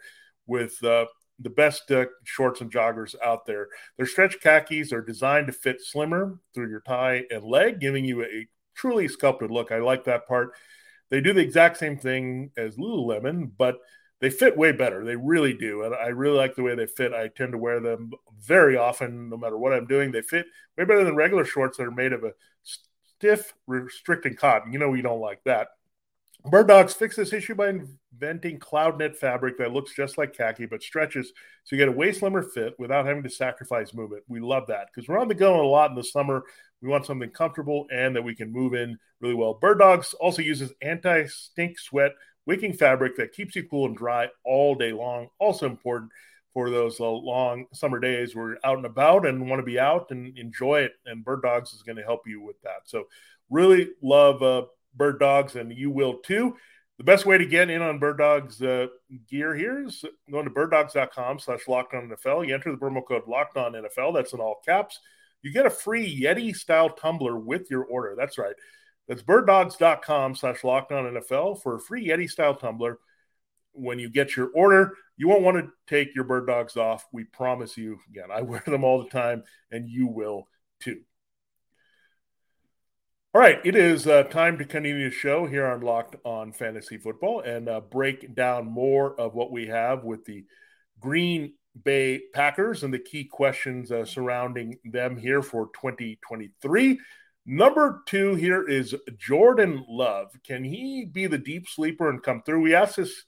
with 0.47 0.83
uh, 0.83 1.05
the 1.41 1.49
best 1.49 1.91
uh, 1.91 2.05
shorts 2.23 2.61
and 2.61 2.71
joggers 2.71 3.15
out 3.23 3.45
there. 3.45 3.67
Their 3.97 4.05
stretch 4.05 4.39
khakis 4.39 4.91
are 4.93 5.01
designed 5.01 5.47
to 5.47 5.53
fit 5.53 5.81
slimmer 5.81 6.39
through 6.53 6.69
your 6.69 6.81
thigh 6.81 7.23
and 7.29 7.43
leg, 7.43 7.79
giving 7.79 8.05
you 8.05 8.23
a 8.23 8.47
truly 8.75 9.07
sculpted 9.07 9.51
look. 9.51 9.71
I 9.71 9.79
like 9.79 10.05
that 10.05 10.27
part. 10.27 10.53
They 11.09 11.21
do 11.21 11.33
the 11.33 11.41
exact 11.41 11.77
same 11.77 11.97
thing 11.97 12.51
as 12.57 12.77
Lululemon, 12.77 13.51
but 13.57 13.79
they 14.21 14.29
fit 14.29 14.55
way 14.55 14.71
better. 14.71 15.03
They 15.03 15.15
really 15.15 15.53
do. 15.53 15.83
And 15.83 15.93
I 15.93 16.07
really 16.07 16.37
like 16.37 16.55
the 16.55 16.63
way 16.63 16.75
they 16.75 16.85
fit. 16.85 17.13
I 17.13 17.27
tend 17.27 17.51
to 17.51 17.57
wear 17.57 17.79
them 17.79 18.11
very 18.39 18.77
often, 18.77 19.29
no 19.29 19.37
matter 19.37 19.57
what 19.57 19.73
I'm 19.73 19.87
doing. 19.87 20.11
They 20.11 20.21
fit 20.21 20.45
way 20.77 20.85
better 20.85 21.03
than 21.03 21.15
regular 21.15 21.43
shorts 21.43 21.77
that 21.77 21.87
are 21.87 21.91
made 21.91 22.13
of 22.13 22.23
a 22.23 22.31
stiff 22.63 23.53
restricting 23.67 24.35
cotton. 24.35 24.71
You 24.71 24.79
know 24.79 24.89
we 24.89 25.01
don't 25.01 25.19
like 25.19 25.41
that. 25.45 25.69
Bird 26.45 26.67
Dogs 26.67 26.93
fix 26.93 27.15
this 27.15 27.33
issue 27.33 27.55
by 27.55 27.79
inventing 28.13 28.59
cloud 28.59 28.97
knit 28.97 29.15
fabric 29.15 29.57
that 29.57 29.71
looks 29.71 29.93
just 29.93 30.17
like 30.17 30.35
khaki 30.35 30.65
but 30.65 30.83
stretches 30.83 31.31
so 31.63 31.75
you 31.75 31.81
get 31.81 31.87
a 31.87 31.91
waist 31.91 32.19
slimmer 32.19 32.43
fit 32.43 32.73
without 32.77 33.05
having 33.05 33.23
to 33.23 33.29
sacrifice 33.29 33.93
movement. 33.93 34.23
We 34.27 34.39
love 34.39 34.67
that 34.67 34.87
because 34.93 35.07
we're 35.07 35.19
on 35.19 35.27
the 35.27 35.35
go 35.35 35.61
a 35.61 35.67
lot 35.67 35.89
in 35.89 35.95
the 35.95 36.03
summer. 36.03 36.43
We 36.81 36.89
want 36.89 37.05
something 37.05 37.29
comfortable 37.29 37.85
and 37.91 38.15
that 38.15 38.23
we 38.23 38.35
can 38.35 38.51
move 38.51 38.73
in 38.73 38.97
really 39.19 39.35
well. 39.35 39.53
Bird 39.53 39.79
Dogs 39.79 40.13
also 40.15 40.41
uses 40.41 40.73
anti 40.81 41.25
stink 41.27 41.79
sweat 41.79 42.11
wicking 42.45 42.73
fabric 42.73 43.15
that 43.17 43.33
keeps 43.33 43.55
you 43.55 43.63
cool 43.63 43.85
and 43.85 43.95
dry 43.95 44.27
all 44.43 44.75
day 44.75 44.91
long. 44.91 45.29
Also 45.39 45.67
important 45.67 46.11
for 46.53 46.69
those 46.69 46.99
long 46.99 47.65
summer 47.71 47.99
days 47.99 48.35
where 48.35 48.49
you're 48.49 48.57
out 48.63 48.77
and 48.77 48.85
about 48.85 49.25
and 49.25 49.49
want 49.49 49.59
to 49.59 49.65
be 49.65 49.79
out 49.79 50.11
and 50.11 50.37
enjoy 50.37 50.81
it. 50.81 50.93
And 51.05 51.23
Bird 51.23 51.43
Dogs 51.43 51.73
is 51.73 51.83
going 51.83 51.95
to 51.97 52.03
help 52.03 52.27
you 52.27 52.41
with 52.41 52.61
that. 52.63 52.81
So, 52.85 53.05
really 53.49 53.89
love 54.01 54.41
uh, 54.41 54.63
Bird 54.95 55.19
Dogs, 55.19 55.55
and 55.55 55.71
you 55.71 55.89
will 55.91 56.15
too. 56.15 56.55
The 57.01 57.05
best 57.05 57.25
way 57.25 57.39
to 57.39 57.47
get 57.47 57.71
in 57.71 57.81
on 57.81 57.97
Bird 57.97 58.19
Dogs 58.19 58.61
uh, 58.61 58.85
gear 59.27 59.55
here 59.55 59.87
is 59.87 60.05
going 60.29 60.45
to 60.45 60.51
birddogs.com 60.51 61.39
slash 61.39 61.67
locked 61.67 61.95
on 61.95 62.07
NFL. 62.07 62.47
You 62.47 62.53
enter 62.53 62.69
the 62.69 62.77
promo 62.77 63.03
code 63.03 63.23
locked 63.27 63.57
on 63.57 63.71
NFL. 63.73 64.13
That's 64.13 64.33
in 64.33 64.39
all 64.39 64.61
caps. 64.63 64.99
You 65.41 65.51
get 65.51 65.65
a 65.65 65.71
free 65.71 66.21
Yeti 66.21 66.55
style 66.55 66.91
tumbler 66.91 67.39
with 67.39 67.71
your 67.71 67.85
order. 67.85 68.13
That's 68.15 68.37
right. 68.37 68.53
That's 69.07 69.23
birddogs.com 69.23 70.35
slash 70.35 70.63
locked 70.63 70.91
on 70.91 71.15
NFL 71.15 71.63
for 71.63 71.77
a 71.77 71.79
free 71.79 72.07
Yeti 72.07 72.29
style 72.29 72.53
tumbler. 72.53 72.99
When 73.71 73.97
you 73.97 74.07
get 74.07 74.35
your 74.35 74.51
order, 74.53 74.93
you 75.17 75.27
won't 75.27 75.41
want 75.41 75.57
to 75.57 75.71
take 75.87 76.13
your 76.13 76.25
bird 76.25 76.45
dogs 76.45 76.77
off. 76.77 77.07
We 77.11 77.23
promise 77.23 77.77
you. 77.77 77.97
Again, 78.11 78.29
I 78.31 78.41
wear 78.43 78.61
them 78.63 78.83
all 78.83 79.01
the 79.03 79.09
time, 79.09 79.41
and 79.71 79.89
you 79.89 80.05
will 80.05 80.47
too. 80.79 81.01
All 83.33 83.39
right, 83.39 83.61
it 83.63 83.77
is 83.77 84.07
uh, 84.07 84.23
time 84.23 84.57
to 84.57 84.65
continue 84.65 85.09
the 85.09 85.15
show 85.15 85.45
here 85.45 85.65
on 85.65 85.79
Locked 85.79 86.17
On 86.25 86.51
Fantasy 86.51 86.97
Football 86.97 87.39
and 87.39 87.69
uh, 87.69 87.79
break 87.79 88.35
down 88.35 88.65
more 88.65 89.17
of 89.17 89.35
what 89.35 89.53
we 89.53 89.67
have 89.67 90.03
with 90.03 90.25
the 90.25 90.43
Green 90.99 91.53
Bay 91.81 92.23
Packers 92.33 92.83
and 92.83 92.93
the 92.93 92.99
key 92.99 93.23
questions 93.23 93.89
uh, 93.89 94.03
surrounding 94.03 94.79
them 94.83 95.15
here 95.15 95.41
for 95.41 95.67
2023. 95.67 96.99
Number 97.45 98.01
two 98.05 98.35
here 98.35 98.67
is 98.67 98.93
Jordan 99.17 99.85
Love. 99.87 100.35
Can 100.45 100.65
he 100.65 101.05
be 101.05 101.25
the 101.25 101.37
deep 101.37 101.69
sleeper 101.69 102.09
and 102.09 102.21
come 102.21 102.41
through? 102.45 102.59
We 102.59 102.75
asked 102.75 102.97
this 102.97 103.23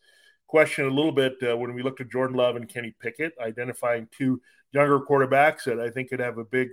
question 0.47 0.85
a 0.85 0.93
little 0.93 1.13
bit 1.13 1.35
uh, 1.49 1.55
when 1.55 1.73
we 1.73 1.81
looked 1.81 2.01
at 2.01 2.11
Jordan 2.11 2.35
Love 2.35 2.57
and 2.57 2.67
Kenny 2.67 2.93
Pickett, 2.99 3.35
identifying 3.39 4.09
two 4.11 4.41
younger 4.73 4.99
quarterbacks 4.99 5.63
that 5.63 5.79
I 5.79 5.89
think 5.89 6.09
could 6.09 6.19
have 6.19 6.39
a 6.39 6.43
big 6.43 6.71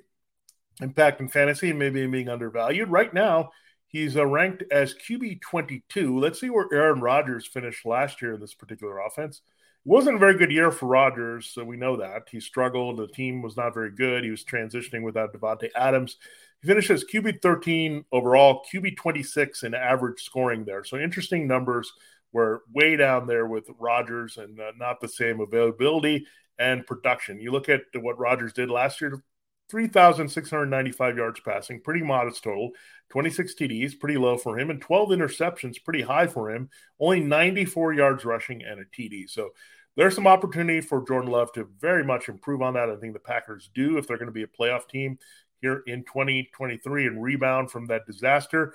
impact 0.80 1.20
in 1.20 1.28
fantasy 1.28 1.70
and 1.70 1.78
maybe 1.78 2.06
being 2.06 2.28
undervalued. 2.28 2.88
Right 2.88 3.12
now, 3.12 3.50
he's 3.88 4.16
uh, 4.16 4.26
ranked 4.26 4.64
as 4.70 4.94
QB 4.94 5.40
22. 5.42 6.18
Let's 6.18 6.40
see 6.40 6.50
where 6.50 6.68
Aaron 6.72 7.00
Rodgers 7.00 7.46
finished 7.46 7.86
last 7.86 8.22
year 8.22 8.34
in 8.34 8.40
this 8.40 8.54
particular 8.54 8.98
offense. 9.00 9.42
It 9.84 9.88
wasn't 9.88 10.16
a 10.16 10.18
very 10.20 10.36
good 10.36 10.52
year 10.52 10.70
for 10.70 10.86
Rodgers, 10.86 11.46
so 11.46 11.64
we 11.64 11.76
know 11.76 11.96
that. 11.96 12.28
He 12.30 12.40
struggled. 12.40 12.98
The 12.98 13.08
team 13.08 13.42
was 13.42 13.56
not 13.56 13.74
very 13.74 13.90
good. 13.90 14.24
He 14.24 14.30
was 14.30 14.44
transitioning 14.44 15.02
without 15.02 15.32
Davante 15.32 15.68
Adams. 15.74 16.16
He 16.60 16.68
finished 16.68 16.90
as 16.90 17.04
QB 17.04 17.40
13 17.40 18.04
overall, 18.12 18.62
QB 18.72 18.96
26 18.96 19.62
in 19.62 19.74
average 19.74 20.20
scoring 20.20 20.64
there. 20.64 20.84
So 20.84 20.98
interesting 20.98 21.46
numbers 21.46 21.90
were 22.32 22.62
way 22.72 22.96
down 22.96 23.26
there 23.26 23.46
with 23.46 23.68
Rodgers 23.78 24.36
and 24.36 24.60
uh, 24.60 24.72
not 24.76 25.00
the 25.00 25.08
same 25.08 25.40
availability 25.40 26.26
and 26.58 26.86
production. 26.86 27.40
You 27.40 27.50
look 27.50 27.68
at 27.68 27.80
what 27.94 28.18
Rodgers 28.18 28.52
did 28.52 28.70
last 28.70 29.00
year 29.00 29.22
3,695 29.70 31.16
yards 31.16 31.40
passing, 31.40 31.80
pretty 31.80 32.02
modest 32.02 32.42
total. 32.42 32.70
26 33.10 33.54
TDs, 33.54 33.98
pretty 33.98 34.16
low 34.16 34.38
for 34.38 34.58
him, 34.58 34.70
and 34.70 34.80
12 34.80 35.10
interceptions, 35.10 35.82
pretty 35.82 36.02
high 36.02 36.26
for 36.26 36.50
him. 36.50 36.68
Only 36.98 37.20
94 37.20 37.94
yards 37.94 38.24
rushing 38.24 38.62
and 38.62 38.80
a 38.80 38.84
TD. 38.84 39.28
So 39.28 39.50
there's 39.96 40.14
some 40.14 40.26
opportunity 40.26 40.80
for 40.80 41.04
Jordan 41.06 41.30
Love 41.30 41.52
to 41.52 41.68
very 41.80 42.04
much 42.04 42.28
improve 42.28 42.62
on 42.62 42.74
that. 42.74 42.88
I 42.88 42.96
think 42.96 43.12
the 43.12 43.18
Packers 43.18 43.70
do 43.74 43.98
if 43.98 44.06
they're 44.06 44.16
going 44.16 44.26
to 44.26 44.32
be 44.32 44.44
a 44.44 44.46
playoff 44.46 44.88
team 44.88 45.18
here 45.60 45.82
in 45.86 46.04
2023 46.04 47.06
and 47.06 47.22
rebound 47.22 47.70
from 47.70 47.86
that 47.86 48.06
disaster. 48.06 48.74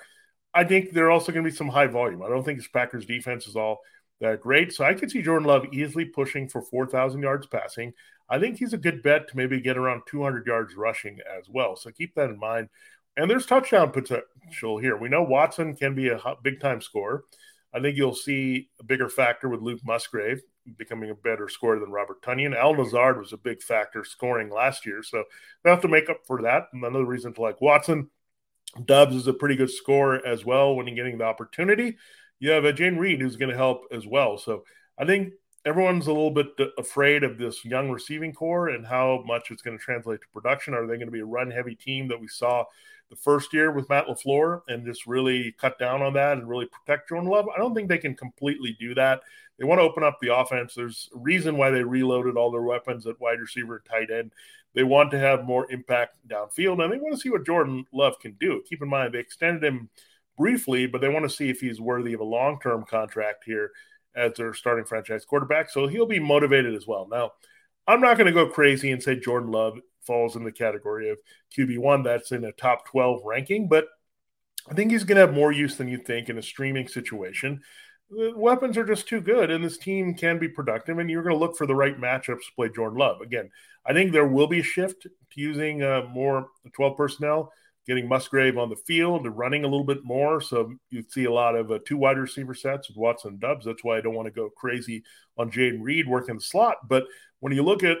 I 0.52 0.64
think 0.64 0.92
they're 0.92 1.10
also 1.10 1.32
going 1.32 1.44
to 1.44 1.50
be 1.50 1.56
some 1.56 1.68
high 1.68 1.86
volume. 1.86 2.22
I 2.22 2.28
don't 2.28 2.44
think 2.44 2.58
this 2.58 2.68
Packers 2.68 3.06
defense 3.06 3.46
is 3.46 3.56
all 3.56 3.80
that 4.20 4.40
great. 4.40 4.72
So 4.72 4.84
I 4.84 4.94
could 4.94 5.10
see 5.10 5.22
Jordan 5.22 5.46
Love 5.46 5.66
easily 5.72 6.04
pushing 6.04 6.48
for 6.48 6.62
4,000 6.62 7.20
yards 7.22 7.46
passing. 7.46 7.92
I 8.28 8.38
think 8.38 8.58
he's 8.58 8.72
a 8.72 8.78
good 8.78 9.02
bet 9.02 9.28
to 9.28 9.36
maybe 9.36 9.60
get 9.60 9.76
around 9.76 10.02
200 10.06 10.46
yards 10.46 10.74
rushing 10.74 11.18
as 11.38 11.48
well. 11.48 11.76
So 11.76 11.90
keep 11.90 12.14
that 12.14 12.30
in 12.30 12.38
mind. 12.38 12.68
And 13.16 13.30
there's 13.30 13.46
touchdown 13.46 13.90
potential 13.90 14.78
here. 14.78 14.96
We 14.96 15.08
know 15.08 15.22
Watson 15.22 15.74
can 15.76 15.94
be 15.94 16.08
a 16.08 16.20
big 16.42 16.60
time 16.60 16.80
scorer. 16.80 17.24
I 17.72 17.80
think 17.80 17.96
you'll 17.96 18.14
see 18.14 18.68
a 18.80 18.84
bigger 18.84 19.08
factor 19.08 19.48
with 19.48 19.60
Luke 19.60 19.80
Musgrave 19.84 20.40
becoming 20.76 21.10
a 21.10 21.14
better 21.14 21.48
scorer 21.48 21.78
than 21.78 21.90
Robert 21.90 22.22
Tonyan. 22.22 22.56
Allen 22.56 22.78
Lazard 22.78 23.18
was 23.18 23.32
a 23.32 23.38
big 23.38 23.62
factor 23.62 24.04
scoring 24.04 24.50
last 24.50 24.84
year. 24.84 25.02
So 25.02 25.24
they 25.62 25.70
have 25.70 25.82
to 25.82 25.88
make 25.88 26.10
up 26.10 26.20
for 26.26 26.42
that. 26.42 26.68
Another 26.72 27.04
reason 27.04 27.32
to 27.34 27.40
like 27.40 27.60
Watson. 27.60 28.10
Doubs 28.84 29.14
is 29.14 29.26
a 29.26 29.32
pretty 29.32 29.56
good 29.56 29.70
scorer 29.70 30.26
as 30.26 30.44
well 30.44 30.74
when 30.74 30.86
you're 30.86 30.96
getting 30.96 31.18
the 31.18 31.24
opportunity. 31.24 31.96
You 32.38 32.50
have 32.50 32.64
a 32.64 32.72
Jayden 32.72 32.98
Reed 32.98 33.20
who's 33.20 33.36
going 33.36 33.50
to 33.50 33.56
help 33.56 33.84
as 33.90 34.06
well. 34.06 34.38
So 34.38 34.64
I 34.98 35.06
think 35.06 35.32
everyone's 35.64 36.06
a 36.06 36.12
little 36.12 36.30
bit 36.30 36.48
afraid 36.78 37.24
of 37.24 37.38
this 37.38 37.64
young 37.64 37.90
receiving 37.90 38.32
core 38.32 38.68
and 38.68 38.86
how 38.86 39.22
much 39.26 39.50
it's 39.50 39.62
going 39.62 39.76
to 39.76 39.82
translate 39.82 40.20
to 40.20 40.28
production. 40.32 40.74
Are 40.74 40.86
they 40.86 40.94
going 40.94 41.06
to 41.08 41.12
be 41.12 41.20
a 41.20 41.26
run 41.26 41.50
heavy 41.50 41.74
team 41.74 42.08
that 42.08 42.20
we 42.20 42.28
saw 42.28 42.64
the 43.10 43.16
first 43.16 43.52
year 43.52 43.72
with 43.72 43.88
Matt 43.88 44.06
LaFleur 44.06 44.62
and 44.68 44.84
just 44.86 45.06
really 45.06 45.52
cut 45.60 45.78
down 45.78 46.02
on 46.02 46.12
that 46.14 46.38
and 46.38 46.48
really 46.48 46.66
protect 46.66 47.08
Jordan 47.08 47.28
Love? 47.28 47.46
I 47.54 47.58
don't 47.58 47.74
think 47.74 47.88
they 47.88 47.98
can 47.98 48.14
completely 48.14 48.76
do 48.78 48.94
that. 48.94 49.22
They 49.58 49.64
want 49.64 49.78
to 49.78 49.84
open 49.84 50.04
up 50.04 50.18
the 50.20 50.36
offense. 50.36 50.74
There's 50.74 51.08
a 51.14 51.18
reason 51.18 51.56
why 51.56 51.70
they 51.70 51.82
reloaded 51.82 52.36
all 52.36 52.50
their 52.50 52.62
weapons 52.62 53.06
at 53.06 53.20
wide 53.20 53.40
receiver 53.40 53.76
and 53.76 53.84
tight 53.84 54.16
end. 54.16 54.32
They 54.74 54.84
want 54.84 55.10
to 55.12 55.18
have 55.18 55.44
more 55.44 55.70
impact 55.72 56.18
downfield 56.28 56.84
and 56.84 56.92
they 56.92 56.98
want 56.98 57.14
to 57.14 57.20
see 57.20 57.30
what 57.30 57.46
Jordan 57.46 57.86
Love 57.92 58.20
can 58.20 58.36
do. 58.38 58.62
Keep 58.68 58.82
in 58.82 58.88
mind, 58.88 59.14
they 59.14 59.18
extended 59.18 59.64
him 59.64 59.88
briefly, 60.36 60.86
but 60.86 61.00
they 61.00 61.08
want 61.08 61.24
to 61.24 61.34
see 61.34 61.48
if 61.48 61.60
he's 61.60 61.80
worthy 61.80 62.12
of 62.12 62.20
a 62.20 62.24
long 62.24 62.58
term 62.60 62.84
contract 62.88 63.44
here 63.44 63.70
as 64.14 64.32
their 64.34 64.54
starting 64.54 64.84
franchise 64.84 65.24
quarterback. 65.24 65.70
So 65.70 65.86
he'll 65.86 66.06
be 66.06 66.20
motivated 66.20 66.74
as 66.74 66.86
well. 66.86 67.06
Now, 67.10 67.32
I'm 67.86 68.00
not 68.00 68.16
going 68.16 68.26
to 68.26 68.32
go 68.32 68.48
crazy 68.48 68.90
and 68.90 69.02
say 69.02 69.16
Jordan 69.16 69.50
Love 69.50 69.78
falls 70.02 70.36
in 70.36 70.44
the 70.44 70.52
category 70.52 71.10
of 71.10 71.18
QB1 71.56 72.04
that's 72.04 72.32
in 72.32 72.44
a 72.44 72.52
top 72.52 72.86
12 72.86 73.22
ranking, 73.24 73.68
but 73.68 73.86
I 74.68 74.74
think 74.74 74.90
he's 74.90 75.04
going 75.04 75.16
to 75.16 75.26
have 75.26 75.34
more 75.34 75.52
use 75.52 75.76
than 75.76 75.88
you 75.88 75.98
think 75.98 76.28
in 76.28 76.38
a 76.38 76.42
streaming 76.42 76.88
situation. 76.88 77.60
The 78.10 78.32
weapons 78.36 78.76
are 78.76 78.84
just 78.84 79.08
too 79.08 79.20
good, 79.20 79.50
and 79.50 79.64
this 79.64 79.78
team 79.78 80.14
can 80.14 80.38
be 80.38 80.48
productive, 80.48 80.98
and 80.98 81.10
you're 81.10 81.22
going 81.22 81.34
to 81.34 81.40
look 81.40 81.56
for 81.56 81.66
the 81.66 81.74
right 81.74 82.00
matchups 82.00 82.46
to 82.46 82.54
play 82.54 82.68
Jordan 82.68 82.98
Love. 82.98 83.20
Again, 83.20 83.50
I 83.84 83.92
think 83.92 84.12
there 84.12 84.26
will 84.26 84.46
be 84.46 84.60
a 84.60 84.64
shift 84.64 85.02
to 85.02 85.10
using 85.34 85.82
uh, 85.82 86.02
more 86.12 86.48
12 86.74 86.96
personnel 86.96 87.52
getting 87.86 88.08
Musgrave 88.08 88.58
on 88.58 88.68
the 88.68 88.76
field 88.76 89.26
and 89.26 89.38
running 89.38 89.64
a 89.64 89.68
little 89.68 89.84
bit 89.84 90.04
more. 90.04 90.40
So 90.40 90.74
you 90.90 91.04
see 91.08 91.24
a 91.24 91.32
lot 91.32 91.54
of 91.54 91.70
uh, 91.70 91.78
two 91.86 91.96
wide 91.96 92.18
receiver 92.18 92.54
sets 92.54 92.88
with 92.88 92.96
Watson 92.96 93.32
and 93.32 93.40
Doubs. 93.40 93.64
That's 93.64 93.84
why 93.84 93.98
I 93.98 94.00
don't 94.00 94.14
want 94.14 94.26
to 94.26 94.32
go 94.32 94.50
crazy 94.50 95.04
on 95.38 95.50
Jayden 95.50 95.82
Reed 95.82 96.08
working 96.08 96.36
the 96.36 96.40
slot. 96.40 96.88
But 96.88 97.04
when 97.40 97.52
you 97.52 97.62
look 97.62 97.84
at 97.84 97.98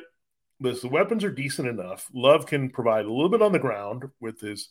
this, 0.58 0.80
the 0.80 0.88
weapons 0.88 1.22
are 1.22 1.30
decent 1.30 1.68
enough. 1.68 2.08
Love 2.12 2.46
can 2.46 2.70
provide 2.70 3.04
a 3.04 3.12
little 3.12 3.28
bit 3.28 3.42
on 3.42 3.52
the 3.52 3.58
ground 3.58 4.04
with 4.20 4.40
his 4.40 4.68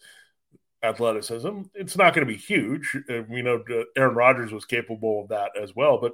athleticism. 0.83 1.61
It's 1.73 1.97
not 1.97 2.13
going 2.13 2.27
to 2.27 2.33
be 2.33 2.39
huge. 2.39 2.97
Uh, 3.09 3.21
we 3.29 3.41
know 3.41 3.63
Aaron 3.95 4.15
Rodgers 4.15 4.51
was 4.51 4.65
capable 4.65 5.21
of 5.21 5.29
that 5.29 5.51
as 5.61 5.75
well, 5.75 5.99
but 5.99 6.11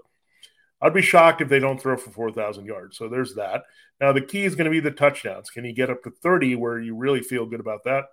I'd 0.82 0.94
be 0.94 1.02
shocked 1.02 1.42
if 1.42 1.50
they 1.50 1.60
don't 1.60 1.80
throw 1.80 1.96
for 1.98 2.12
4,000 2.12 2.66
yards. 2.66 2.98
So 2.98 3.08
there's 3.08 3.36
that. 3.36 3.64
Now, 4.00 4.14
the 4.14 4.22
key 4.22 4.46
is 4.46 4.56
going 4.56 4.66
to 4.66 4.72
be 4.72 4.80
the 4.80 4.92
touchdowns. 4.92 5.52
Can 5.52 5.64
he 5.64 5.74
get 5.74 5.92
up 5.92 6.04
to 6.04 6.12
30 6.12 6.56
where 6.56 6.80
you 6.80 6.96
really 6.96 7.22
feel 7.22 7.46
good 7.46 7.60
about 7.60 7.84
that? 7.86 8.06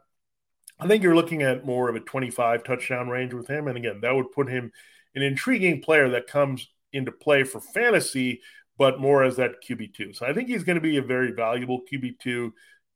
I 0.80 0.87
think 0.87 1.02
you're 1.02 1.16
looking 1.16 1.42
at 1.42 1.66
more 1.66 1.88
of 1.88 1.97
a 1.97 2.00
25 2.00 2.62
touchdown 2.62 3.08
range 3.08 3.35
with 3.35 3.49
him. 3.49 3.66
And 3.68 3.76
again, 3.76 4.00
that 4.02 4.14
would 4.14 4.32
put 4.32 4.49
him 4.49 4.70
an 5.14 5.23
intriguing 5.23 5.82
player 5.82 6.11
that 6.11 6.26
comes 6.26 6.68
into 6.92 7.12
play 7.12 7.42
for 7.42 7.61
fantasy, 7.61 8.40
but 8.76 9.00
more 9.00 9.25
as 9.25 9.37
that 9.37 9.62
QB2. 9.68 10.16
So 10.16 10.26
I 10.26 10.32
think 10.32 10.49
he's 10.49 10.64
going 10.64 10.76
to 10.76 10.82
be 10.82 10.97
a 10.97 11.02
very 11.02 11.32
valuable 11.32 11.82
QB2. 11.92 12.52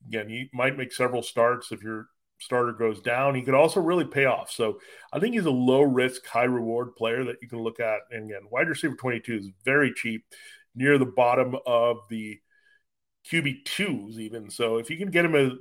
Again, 0.08 0.28
he 0.28 0.48
might 0.52 0.78
make 0.78 0.92
several 0.92 1.22
starts 1.22 1.72
if 1.72 1.82
your 1.82 2.06
starter 2.38 2.72
goes 2.72 3.00
down. 3.00 3.34
He 3.34 3.42
could 3.42 3.54
also 3.54 3.80
really 3.80 4.04
pay 4.04 4.26
off. 4.26 4.50
So 4.50 4.78
I 5.12 5.18
think 5.18 5.34
he's 5.34 5.44
a 5.44 5.50
low 5.50 5.82
risk, 5.82 6.26
high 6.26 6.44
reward 6.44 6.94
player 6.96 7.24
that 7.24 7.36
you 7.40 7.48
can 7.48 7.60
look 7.60 7.80
at. 7.80 8.00
And 8.10 8.30
again, 8.30 8.42
wide 8.50 8.68
receiver 8.68 8.94
22 8.94 9.36
is 9.36 9.48
very 9.64 9.92
cheap, 9.92 10.24
near 10.74 10.98
the 10.98 11.06
bottom 11.06 11.56
of 11.66 11.98
the 12.10 12.40
QB 13.30 13.64
twos 13.64 14.18
even. 14.18 14.50
So 14.50 14.78
if 14.78 14.90
you 14.90 14.96
can 14.96 15.10
get 15.10 15.24
him 15.24 15.36
at 15.36 15.52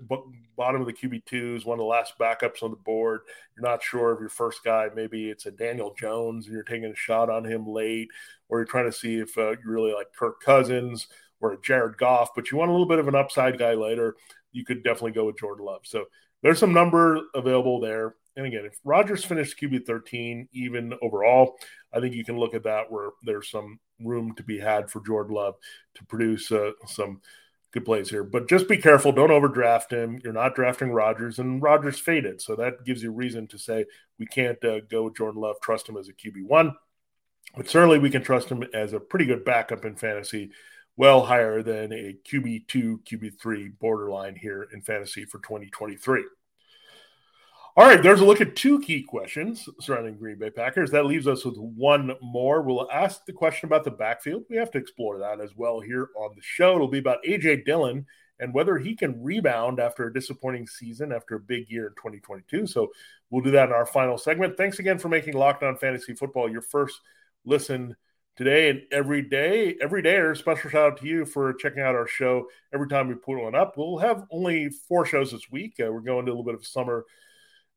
bottom 0.56 0.82
of 0.82 0.88
the 0.88 0.94
QB 0.94 1.26
twos, 1.26 1.66
one 1.66 1.76
of 1.76 1.84
the 1.84 1.86
last 1.86 2.14
backups 2.20 2.64
on 2.64 2.72
the 2.72 2.78
board, 2.78 3.22
you're 3.56 3.68
not 3.68 3.84
sure 3.84 4.12
of 4.12 4.20
your 4.20 4.30
first 4.30 4.64
guy. 4.64 4.90
Maybe 4.96 5.30
it's 5.30 5.46
a 5.46 5.52
Daniel 5.52 5.94
Jones 5.98 6.46
and 6.46 6.54
you're 6.54 6.64
taking 6.64 6.92
a 6.92 6.96
shot 6.96 7.30
on 7.30 7.46
him 7.46 7.68
late, 7.68 8.10
or 8.50 8.60
you're 8.60 8.66
trying 8.66 8.86
to 8.86 8.92
see 8.92 9.18
if 9.18 9.38
uh, 9.38 9.52
you 9.52 9.58
really 9.66 9.94
like 9.94 10.08
Kirk 10.18 10.42
Cousins 10.42 11.08
or 11.40 11.58
Jared 11.58 11.98
Goff, 11.98 12.30
but 12.36 12.52
you 12.52 12.58
want 12.58 12.70
a 12.70 12.72
little 12.72 12.88
bit 12.88 13.00
of 13.00 13.08
an 13.08 13.16
upside 13.16 13.58
guy 13.58 13.74
later. 13.74 14.16
You 14.52 14.66
could 14.66 14.84
definitely 14.84 15.12
go 15.12 15.26
with 15.26 15.40
Jordan 15.40 15.66
Love. 15.66 15.82
So 15.84 16.06
there's 16.42 16.60
some 16.60 16.74
number 16.74 17.20
available 17.36 17.80
there. 17.80 18.16
and 18.36 18.46
again, 18.46 18.66
if 18.66 18.80
Rodgers 18.84 19.26
finished 19.26 19.60
QB 19.60 19.86
13 19.86 20.48
even 20.54 20.94
overall, 21.02 21.58
I 21.94 22.00
think 22.00 22.16
you 22.16 22.26
can 22.26 22.38
look 22.38 22.54
at 22.54 22.64
that 22.64 22.92
where 22.92 23.10
there's 23.24 23.50
some 23.50 23.80
room 24.00 24.34
to 24.36 24.44
be 24.44 24.60
had 24.60 24.90
for 24.90 25.02
Jordan 25.02 25.36
Love 25.36 25.56
to 25.96 26.06
produce 26.06 26.52
uh, 26.52 26.72
some 26.86 27.22
good 27.72 27.86
plays 27.86 28.10
here. 28.10 28.24
But 28.24 28.50
just 28.50 28.68
be 28.68 28.78
careful. 28.78 29.12
Don't 29.12 29.32
overdraft 29.32 29.92
him. 29.92 30.20
You're 30.24 30.34
not 30.34 30.56
drafting 30.56 30.92
Rodgers, 30.92 31.40
and 31.40 31.62
Rodgers 31.62 32.00
faded. 32.00 32.42
So 32.42 32.56
that 32.56 32.86
gives 32.86 33.04
you 33.04 33.12
reason 33.12 33.48
to 33.48 33.58
say 33.58 33.86
we 34.20 34.26
can't 34.26 34.64
uh, 34.64 34.82
go 34.90 35.10
Jordan 35.10 35.42
Love, 35.42 35.56
trust 35.62 35.88
him 35.88 35.98
as 35.98 36.10
a 36.10 36.14
QB1. 36.14 36.74
But 37.56 37.70
certainly 37.70 38.00
we 38.00 38.10
can 38.10 38.24
trust 38.24 38.50
him 38.50 38.64
as 38.74 38.94
a 38.94 39.00
pretty 39.00 39.26
good 39.26 39.44
backup 39.44 39.84
in 39.86 39.96
fantasy, 39.96 40.52
well 40.96 41.26
higher 41.26 41.62
than 41.62 41.92
a 41.92 42.16
QB2, 42.30 43.04
QB3 43.04 43.78
borderline 43.80 44.36
here 44.36 44.68
in 44.74 44.82
fantasy 44.82 45.26
for 45.26 45.40
2023. 45.40 46.24
All 47.78 47.86
right, 47.86 48.04
there's 48.04 48.20
a 48.20 48.26
look 48.26 48.42
at 48.42 48.58
two 48.58 48.82
key 48.82 49.02
questions 49.02 49.70
surrounding 49.80 50.18
Green 50.18 50.38
Bay 50.38 50.50
Packers. 50.50 50.92
That 50.92 51.06
leaves 51.06 51.26
us 51.26 51.46
with 51.46 51.56
one 51.56 52.14
more. 52.22 52.62
We'll 52.62 52.92
ask 52.92 53.24
the 53.24 53.32
question 53.32 53.68
about 53.68 53.86
the 53.86 53.92
backfield. 53.92 54.44
We 54.50 54.58
have 54.58 54.72
to 54.72 54.78
explore 54.78 55.20
that 55.20 55.40
as 55.40 55.56
well 55.56 55.80
here 55.80 56.10
on 56.18 56.32
the 56.36 56.42
show. 56.42 56.76
It'll 56.76 56.90
be 56.90 57.00
about 57.00 57.24
AJ 57.26 57.64
Dillon 57.64 58.06
and 58.42 58.54
whether 58.54 58.78
he 58.78 58.94
can 58.94 59.24
rebound 59.24 59.80
after 59.80 60.06
a 60.06 60.14
disappointing 60.14 60.68
season 60.68 61.14
after 61.14 61.36
a 61.36 61.40
big 61.40 61.70
year 61.70 61.88
in 61.88 61.94
2022. 61.94 62.68
So 62.68 62.92
we'll 63.30 63.42
do 63.42 63.52
that 63.52 63.70
in 63.70 63.74
our 63.74 63.86
final 63.86 64.18
segment. 64.18 64.58
Thanks 64.58 64.80
again 64.80 65.00
for 65.00 65.08
making 65.08 65.36
Locked 65.36 65.64
On 65.64 65.78
Fantasy 65.78 66.14
Football 66.14 66.52
your 66.52 66.64
first 66.64 67.00
listen 67.46 67.96
today 68.36 68.70
and 68.70 68.82
every 68.92 69.22
day. 69.22 69.78
Every 69.82 70.02
day, 70.02 70.18
a 70.18 70.36
special 70.36 70.70
shout 70.70 70.92
out 70.92 70.98
to 70.98 71.08
you 71.08 71.26
for 71.26 71.54
checking 71.54 71.84
out 71.84 71.96
our 71.96 72.08
show 72.08 72.48
every 72.74 72.90
time 72.90 73.08
we 73.08 73.16
put 73.16 73.42
one 73.42 73.56
up. 73.56 73.78
We'll 73.78 74.00
have 74.00 74.26
only 74.30 74.68
four 74.68 75.06
shows 75.06 75.32
this 75.32 75.50
week. 75.50 75.76
Uh, 75.80 75.90
we're 75.90 76.02
going 76.02 76.26
to 76.26 76.32
a 76.32 76.34
little 76.34 76.44
bit 76.44 76.56
of 76.56 76.68
summer 76.68 77.06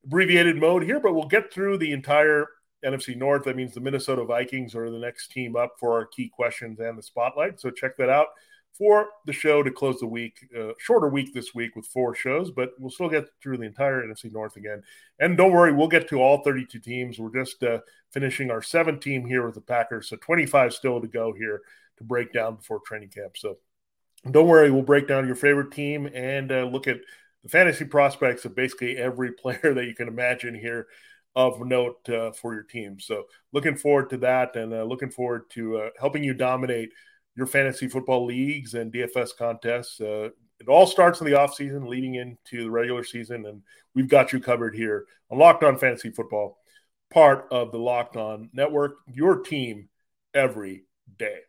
abbreviated 0.05 0.57
mode 0.57 0.85
here, 0.85 1.01
but 1.01 1.15
we'll 1.15 1.27
get 1.27 1.53
through 1.53 1.79
the 1.79 1.93
entire 1.93 2.47
NFC 2.85 3.17
North. 3.17 3.45
That 3.45 3.57
means 3.57 3.75
the 3.75 3.81
Minnesota 3.81 4.25
Vikings 4.25 4.75
are 4.75 4.91
the 4.91 4.99
next 4.99 5.29
team 5.29 5.57
up 5.57 5.73
for 5.79 5.93
our 5.93 6.07
key 6.07 6.29
questions 6.29 6.79
and 6.81 6.99
the 6.99 7.03
spotlight. 7.03 7.61
So 7.61 7.71
check 7.71 7.97
that 7.97 8.11
out 8.11 8.29
for 8.77 9.09
the 9.25 9.33
show 9.33 9.63
to 9.63 9.71
close 9.71 10.01
the 10.01 10.07
week. 10.07 10.47
Uh, 10.57 10.73
shorter 10.79 11.09
week 11.09 11.33
this 11.33 11.55
week 11.55 11.77
with 11.77 11.87
four 11.87 12.15
shows, 12.15 12.51
but 12.51 12.71
we'll 12.79 12.91
still 12.91 13.09
get 13.09 13.29
through 13.43 13.57
the 13.57 13.65
entire 13.65 14.03
NFC 14.03 14.33
North 14.33 14.57
again. 14.57 14.83
And 15.21 15.37
don't 15.37 15.53
worry, 15.53 15.73
we'll 15.73 15.89
get 15.89 16.09
to 16.09 16.21
all 16.21 16.43
32 16.43 16.81
teams. 16.81 17.19
We're 17.19 17.45
just 17.45 17.63
uh, 17.63 17.79
finishing 18.11 18.51
our 18.51 18.63
seventh 18.63 19.01
team 19.01 19.25
here 19.25 19.47
with 19.47 19.55
the 19.55 19.61
Packers. 19.61 20.09
So 20.09 20.17
25 20.17 20.75
still 20.75 21.01
to 21.01 21.09
go 21.09 21.33
here 21.33 21.63
to 21.99 22.05
break 22.05 22.33
down 22.33 22.57
before 22.57 22.81
training 22.81 23.11
camp. 23.11 23.37
So 23.37 23.59
don't 24.31 24.49
worry, 24.49 24.71
we'll 24.71 24.83
break 24.83 25.07
down 25.07 25.27
your 25.27 25.37
favorite 25.37 25.71
team 25.71 26.07
and 26.13 26.51
uh, 26.51 26.65
look 26.65 26.89
at 26.89 26.99
the 27.45 27.49
fantasy 27.51 27.85
prospects 27.85 28.45
of 28.45 28.57
basically 28.57 28.97
every 28.97 29.33
player 29.43 29.73
that 29.75 29.85
you 29.85 29.95
can 29.95 30.09
imagine 30.09 30.55
here 30.55 30.89
of 31.37 31.61
note 31.61 32.09
uh, 32.09 32.33
for 32.33 32.55
your 32.55 32.63
team. 32.63 32.99
So 32.99 33.25
looking 33.53 33.77
forward 33.77 34.11
to 34.11 34.17
that 34.19 34.57
and 34.57 34.73
uh, 34.73 34.85
looking 34.85 35.11
forward 35.11 35.51
to 35.51 35.79
uh, 35.79 35.91
helping 36.01 36.25
you 36.25 36.35
dominate 36.35 36.91
your 37.37 37.47
fantasy 37.47 37.89
football 37.89 38.25
leagues 38.25 38.75
and 38.75 38.93
DFS 38.93 39.31
contests. 39.37 40.01
Uh, 40.01 40.31
it 40.61 40.69
all 40.69 40.87
starts 40.87 41.21
in 41.21 41.27
the 41.27 41.37
offseason 41.37 41.89
leading 41.89 42.15
into 42.15 42.63
the 42.63 42.71
regular 42.71 43.03
season, 43.03 43.47
and 43.47 43.63
we've 43.95 44.09
got 44.09 44.33
you 44.33 44.41
covered 44.41 44.75
here 44.75 45.07
on 45.31 45.39
Locked 45.39 45.65
On 45.65 45.77
Fantasy 45.77 46.11
Football, 46.11 46.59
part 47.13 47.49
of 47.51 47.73
the 47.73 47.79
Locked 47.79 48.17
On 48.17 48.49
Network, 48.53 48.99
your 49.13 49.41
team 49.41 49.89
every 50.33 50.85
day. 51.19 51.41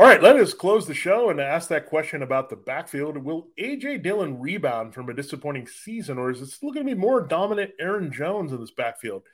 All 0.00 0.06
right, 0.06 0.22
let 0.22 0.36
us 0.36 0.54
close 0.54 0.86
the 0.86 0.94
show 0.94 1.28
and 1.28 1.38
ask 1.38 1.68
that 1.68 1.84
question 1.84 2.22
about 2.22 2.48
the 2.48 2.56
backfield. 2.56 3.18
Will 3.18 3.48
AJ 3.58 4.02
Dillon 4.02 4.40
rebound 4.40 4.94
from 4.94 5.10
a 5.10 5.14
disappointing 5.14 5.66
season, 5.66 6.16
or 6.16 6.30
is 6.30 6.40
it 6.40 6.46
still 6.46 6.70
going 6.70 6.86
to 6.86 6.94
be 6.94 6.98
more 6.98 7.20
dominant 7.20 7.72
Aaron 7.78 8.10
Jones 8.10 8.50
in 8.50 8.60
this 8.60 8.70
backfield? 8.70 9.24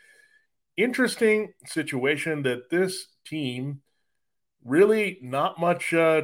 Interesting 0.76 1.52
situation 1.66 2.42
that 2.42 2.68
this 2.68 3.06
team 3.24 3.80
really 4.64 5.20
not 5.22 5.60
much 5.60 5.94
uh, 5.94 6.22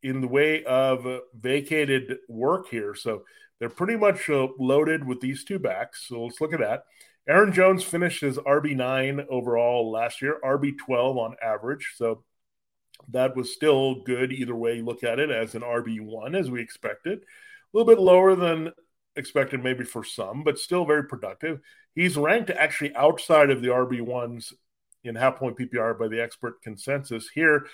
in 0.00 0.20
the 0.20 0.28
way 0.28 0.62
of 0.62 1.04
uh, 1.04 1.18
vacated 1.34 2.18
work 2.28 2.68
here. 2.68 2.94
So 2.94 3.24
they're 3.58 3.68
pretty 3.68 3.96
much 3.96 4.30
uh, 4.30 4.46
loaded 4.60 5.04
with 5.04 5.20
these 5.20 5.42
two 5.42 5.58
backs. 5.58 6.06
So 6.06 6.22
let's 6.22 6.40
look 6.40 6.52
at 6.52 6.60
that. 6.60 6.84
Aaron 7.28 7.52
Jones 7.52 7.82
finished 7.82 8.22
as 8.22 8.36
RB9 8.36 9.26
overall 9.28 9.90
last 9.90 10.22
year, 10.22 10.38
RB12 10.44 11.16
on 11.16 11.34
average. 11.42 11.94
So 11.96 12.22
that 13.08 13.36
was 13.36 13.52
still 13.52 14.02
good 14.02 14.32
either 14.32 14.54
way 14.54 14.76
you 14.76 14.84
look 14.84 15.04
at 15.04 15.18
it 15.18 15.30
as 15.30 15.54
an 15.54 15.62
RB1 15.62 16.38
as 16.38 16.50
we 16.50 16.60
expected. 16.60 17.18
A 17.18 17.76
little 17.76 17.92
bit 17.92 18.02
lower 18.02 18.34
than 18.34 18.72
expected 19.16 19.62
maybe 19.62 19.84
for 19.84 20.04
some, 20.04 20.42
but 20.44 20.58
still 20.58 20.84
very 20.84 21.04
productive. 21.04 21.60
He's 21.94 22.16
ranked 22.16 22.50
actually 22.50 22.94
outside 22.94 23.50
of 23.50 23.60
the 23.60 23.68
RB1s 23.68 24.52
in 25.04 25.14
half 25.14 25.36
point 25.36 25.58
PPR 25.58 25.98
by 25.98 26.08
the 26.08 26.22
expert 26.22 26.62
consensus 26.62 27.28
here 27.28 27.66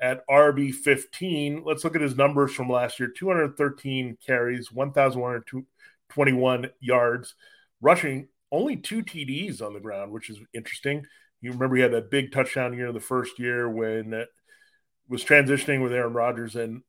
at 0.00 0.26
RB15. 0.28 1.62
Let's 1.64 1.84
look 1.84 1.96
at 1.96 2.02
his 2.02 2.16
numbers 2.16 2.52
from 2.52 2.68
last 2.68 3.00
year 3.00 3.08
213 3.08 4.18
carries, 4.24 4.70
1,121 4.72 6.70
yards, 6.80 7.34
rushing 7.80 8.28
only 8.52 8.76
two 8.76 9.02
TDs 9.02 9.62
on 9.62 9.72
the 9.74 9.80
ground, 9.80 10.12
which 10.12 10.30
is 10.30 10.38
interesting. 10.52 11.04
You 11.40 11.52
remember 11.52 11.76
he 11.76 11.82
had 11.82 11.92
that 11.92 12.10
big 12.10 12.32
touchdown 12.32 12.74
year 12.74 12.88
in 12.88 12.94
the 12.94 13.00
first 13.00 13.38
year 13.38 13.68
when 13.68 14.24
was 15.08 15.24
transitioning 15.24 15.82
with 15.82 15.92
Aaron 15.92 16.12
Rodgers 16.12 16.56
and 16.56 16.82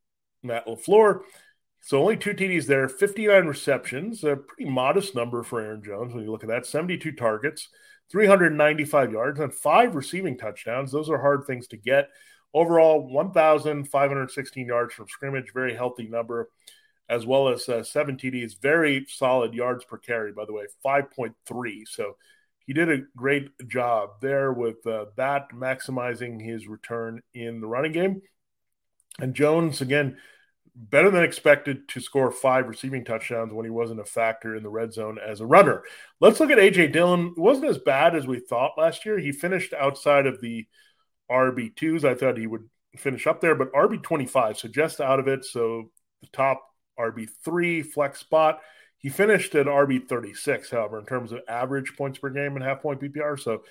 Matt 0.44 0.68
LaFleur. 0.68 1.22
So 1.82 2.02
only 2.02 2.18
two 2.18 2.34
TDs 2.34 2.66
there, 2.66 2.88
59 2.88 3.46
receptions, 3.46 4.24
a 4.24 4.36
pretty 4.36 4.70
modest 4.70 5.14
number 5.14 5.44
for 5.44 5.62
Aaron 5.62 5.84
Jones 5.84 6.14
when 6.14 6.24
you 6.24 6.32
look 6.32 6.44
at 6.44 6.50
that. 6.50 6.66
72 6.66 7.12
targets, 7.12 7.70
395 8.12 9.12
yards, 9.12 9.40
and 9.40 9.54
five 9.54 9.94
receiving 9.94 10.38
touchdowns. 10.38 10.92
Those 10.92 11.10
are 11.10 11.20
hard 11.22 11.46
things 11.46 11.68
to 11.68 11.78
get. 11.78 12.10
Overall, 12.56 13.08
1,516 13.08 14.66
yards 14.66 14.94
from 14.94 15.08
scrimmage, 15.10 15.52
very 15.54 15.76
healthy 15.76 16.08
number, 16.08 16.50
as 17.08 17.26
well 17.26 17.50
as 17.50 17.70
uh, 17.70 17.84
seven 17.84 18.18
TDs, 18.18 18.60
very 18.60 19.06
solid 19.08 19.54
yards 19.54 19.84
per 19.84 19.98
carry, 19.98 20.32
by 20.32 20.46
the 20.46 20.54
way, 20.54 20.66
5.3. 20.84 21.34
So 21.88 22.16
he 22.66 22.74
did 22.74 22.90
a 22.90 23.04
great 23.16 23.50
job 23.68 24.22
there 24.22 24.52
with 24.52 24.86
uh, 24.88 25.06
that, 25.18 25.52
maximizing 25.52 26.44
his 26.44 26.68
return 26.68 27.22
in 27.34 27.62
the 27.62 27.68
running 27.68 27.92
game. 27.92 28.22
And 29.20 29.34
Jones, 29.34 29.82
again, 29.82 30.18
better 30.76 31.10
than 31.10 31.24
expected 31.24 31.88
to 31.90 32.02
score 32.02 32.32
five 32.32 32.68
receiving 32.68 33.06
touchdowns 33.06 33.54
when 33.54 33.66
he 33.66 33.72
wasn't 33.72 34.00
a 34.02 34.06
factor 34.06 34.56
in 34.56 34.64
the 34.64 34.70
red 34.70 34.92
zone 34.94 35.18
as 35.26 35.40
a 35.40 35.46
runner. 35.46 35.84
Let's 36.20 36.40
look 36.40 36.52
at 36.52 36.58
AJ 36.58 36.92
Dillon. 36.92 37.34
It 37.38 37.40
wasn't 37.40 37.70
as 37.70 37.78
bad 37.78 38.16
as 38.16 38.28
we 38.28 38.40
thought 38.40 38.78
last 38.78 39.06
year. 39.06 39.18
He 39.18 39.32
finished 39.32 39.74
outside 39.74 40.26
of 40.26 40.42
the 40.42 40.68
RB2s. 41.32 42.04
I 42.04 42.14
thought 42.16 42.38
he 42.38 42.48
would 42.48 42.70
finish 42.98 43.26
up 43.26 43.42
there, 43.42 43.56
but 43.56 43.72
RB25, 43.72 44.58
so 44.58 44.68
just 44.68 45.00
out 45.00 45.20
of 45.20 45.28
it. 45.28 45.46
So 45.46 45.92
the 46.22 46.28
top 46.34 46.62
RB3 47.00 47.86
flex 47.86 48.20
spot. 48.20 48.60
He 49.06 49.12
finished 49.12 49.54
at 49.54 49.68
RB 49.68 50.10
36, 50.10 50.72
however, 50.72 50.98
in 50.98 51.06
terms 51.06 51.32
of 51.32 51.42
average 51.48 51.94
points 51.96 52.18
per 52.18 52.32
game 52.32 52.56
and 52.56 52.66
half 52.66 52.82
point 52.82 53.00
PPR. 53.00 53.40
So 53.40 53.62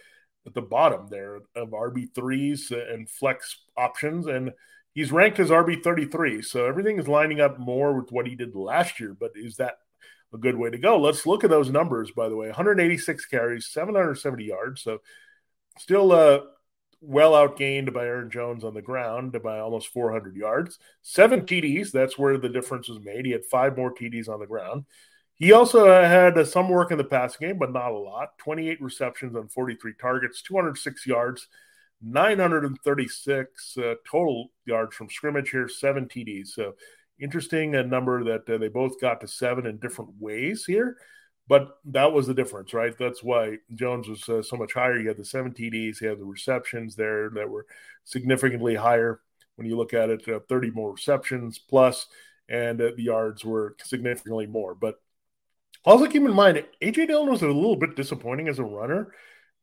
at 0.46 0.54
the 0.54 0.62
bottom 0.62 1.08
there 1.10 1.40
of 1.56 1.70
RB 1.70 2.08
3s 2.12 2.70
and 2.70 3.10
flex 3.10 3.56
options. 3.76 4.28
And 4.28 4.52
he's 4.92 5.10
ranked 5.10 5.40
as 5.40 5.50
RB 5.50 5.82
33. 5.82 6.40
So 6.42 6.66
everything 6.66 7.00
is 7.00 7.08
lining 7.08 7.40
up 7.40 7.58
more 7.58 8.00
with 8.00 8.12
what 8.12 8.28
he 8.28 8.36
did 8.36 8.54
last 8.54 9.00
year. 9.00 9.16
But 9.18 9.32
is 9.34 9.56
that 9.56 9.78
a 10.32 10.38
good 10.38 10.54
way 10.54 10.70
to 10.70 10.78
go? 10.78 11.00
Let's 11.00 11.26
look 11.26 11.42
at 11.42 11.50
those 11.50 11.68
numbers, 11.68 12.12
by 12.12 12.28
the 12.28 12.36
way 12.36 12.46
186 12.46 13.26
carries, 13.26 13.66
770 13.66 14.44
yards. 14.44 14.82
So 14.82 15.00
still 15.78 16.12
uh, 16.12 16.42
well 17.00 17.32
outgained 17.32 17.92
by 17.92 18.04
Aaron 18.04 18.30
Jones 18.30 18.62
on 18.62 18.74
the 18.74 18.82
ground 18.82 19.36
by 19.42 19.58
almost 19.58 19.88
400 19.88 20.36
yards. 20.36 20.78
Seven 21.02 21.40
TDs. 21.40 21.90
That's 21.90 22.16
where 22.16 22.38
the 22.38 22.48
difference 22.48 22.88
was 22.88 23.00
made. 23.00 23.26
He 23.26 23.32
had 23.32 23.44
five 23.44 23.76
more 23.76 23.92
TDs 23.92 24.28
on 24.28 24.38
the 24.38 24.46
ground. 24.46 24.84
He 25.36 25.52
also 25.52 25.86
had 25.86 26.38
uh, 26.38 26.44
some 26.44 26.68
work 26.68 26.90
in 26.92 26.98
the 26.98 27.04
passing 27.04 27.48
game, 27.48 27.58
but 27.58 27.72
not 27.72 27.90
a 27.90 27.98
lot. 27.98 28.38
28 28.38 28.80
receptions 28.80 29.34
on 29.36 29.48
43 29.48 29.94
targets, 30.00 30.42
206 30.42 31.06
yards, 31.06 31.48
936 32.00 33.78
uh, 33.78 33.94
total 34.08 34.52
yards 34.64 34.94
from 34.94 35.10
scrimmage 35.10 35.50
here, 35.50 35.68
seven 35.68 36.06
TDs. 36.06 36.48
So 36.48 36.74
interesting 37.18 37.74
a 37.74 37.82
number 37.82 38.24
that 38.24 38.48
uh, 38.48 38.58
they 38.58 38.68
both 38.68 39.00
got 39.00 39.20
to 39.20 39.28
seven 39.28 39.66
in 39.66 39.78
different 39.78 40.10
ways 40.20 40.64
here. 40.66 40.96
But 41.46 41.78
that 41.86 42.12
was 42.12 42.26
the 42.26 42.34
difference, 42.34 42.72
right? 42.72 42.96
That's 42.98 43.22
why 43.22 43.58
Jones 43.74 44.08
was 44.08 44.26
uh, 44.28 44.42
so 44.42 44.56
much 44.56 44.72
higher. 44.72 44.98
He 44.98 45.06
had 45.06 45.18
the 45.18 45.24
seven 45.24 45.52
TDs, 45.52 45.98
he 45.98 46.06
had 46.06 46.18
the 46.18 46.24
receptions 46.24 46.96
there 46.96 47.28
that 47.34 47.50
were 47.50 47.66
significantly 48.04 48.74
higher 48.74 49.20
when 49.56 49.66
you 49.66 49.76
look 49.76 49.92
at 49.92 50.08
it. 50.08 50.26
Uh, 50.26 50.40
30 50.48 50.70
more 50.70 50.92
receptions 50.92 51.58
plus, 51.58 52.06
and 52.48 52.80
uh, 52.80 52.92
the 52.96 53.02
yards 53.02 53.44
were 53.44 53.76
significantly 53.82 54.46
more. 54.46 54.74
But 54.74 54.94
also, 55.84 56.06
keep 56.06 56.22
in 56.22 56.32
mind, 56.32 56.64
AJ 56.82 57.08
Dillon 57.08 57.30
was 57.30 57.42
a 57.42 57.46
little 57.46 57.76
bit 57.76 57.96
disappointing 57.96 58.48
as 58.48 58.58
a 58.58 58.64
runner. 58.64 59.12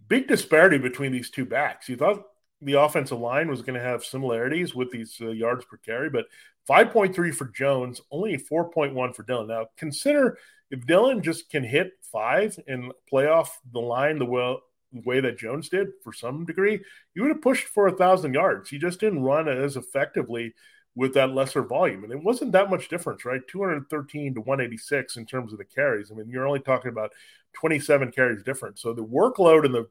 Big 0.08 0.28
disparity 0.28 0.78
between 0.78 1.12
these 1.12 1.30
two 1.30 1.46
backs. 1.46 1.90
You 1.90 1.96
thought 1.96 2.24
the 2.62 2.74
offensive 2.74 3.20
line 3.20 3.50
was 3.50 3.62
going 3.62 3.80
to 3.80 3.86
have 3.86 4.04
similarities 4.04 4.76
with 4.76 4.92
these 4.92 5.18
uh, 5.22 5.30
yards 5.30 5.66
per 5.66 5.78
carry, 5.78 6.10
but 6.10 6.26
5.3 6.70 7.34
for 7.34 7.46
Jones, 7.46 8.02
only 8.12 8.38
4.1 8.38 9.16
for 9.16 9.24
Dillon. 9.24 9.48
Now, 9.48 9.68
consider 9.78 10.38
if 10.70 10.86
Dillon 10.86 11.22
just 11.22 11.50
can 11.50 11.64
hit 11.64 11.94
five 12.12 12.58
and 12.68 12.92
play 13.10 13.28
off 13.28 13.60
the 13.72 13.80
line 13.80 14.20
the 14.20 14.26
way, 14.26 15.20
that 15.22 15.38
Jones 15.38 15.70
did 15.70 15.90
for 16.04 16.14
some 16.14 16.46
degree, 16.46 16.80
you 17.14 17.22
would 17.22 17.32
have 17.32 17.42
pushed 17.42 17.68
for 17.68 17.88
a 17.88 17.96
thousand 17.96 18.34
yards. 18.34 18.70
He 18.70 18.78
just 18.78 19.00
didn't 19.00 19.24
run 19.24 19.48
as 19.48 19.76
effectively 19.76 20.54
with 20.96 21.14
that 21.14 21.34
lesser 21.34 21.64
volume. 21.64 22.04
And 22.04 22.12
it 22.12 22.22
wasn't 22.22 22.52
that 22.52 22.70
much 22.70 22.90
difference, 22.90 23.24
right? 23.24 23.42
213 23.48 24.36
to 24.36 24.42
186 24.42 25.18
in 25.18 25.26
terms 25.26 25.52
of 25.54 25.58
the 25.58 25.66
carries. 25.66 26.12
I 26.12 26.16
mean, 26.16 26.30
you're 26.30 26.48
only 26.48 26.60
talking 26.60 26.90
about 26.90 27.12
27 27.54 28.12
carries 28.12 28.44
difference. 28.44 28.82
So 28.82 28.94
the 28.94 29.06
workload 29.06 29.66
in 29.66 29.72
the 29.72 29.88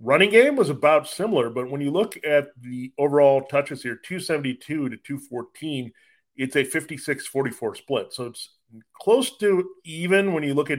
running 0.00 0.30
game 0.30 0.56
was 0.56 0.70
about 0.70 1.06
similar, 1.06 1.50
but 1.50 1.70
when 1.70 1.82
you 1.82 1.90
look 1.90 2.18
at 2.24 2.48
the 2.60 2.92
overall 2.98 3.42
touches 3.42 3.82
here, 3.82 3.96
272 3.96 4.88
to 4.88 4.96
214, 4.96 5.92
it's 6.36 6.56
a 6.56 6.64
56 6.64 7.26
44 7.26 7.74
split. 7.74 8.12
So 8.12 8.26
it's 8.26 8.56
close 8.94 9.36
to 9.38 9.68
even 9.84 10.32
when 10.32 10.42
you 10.42 10.54
look 10.54 10.70
at 10.70 10.78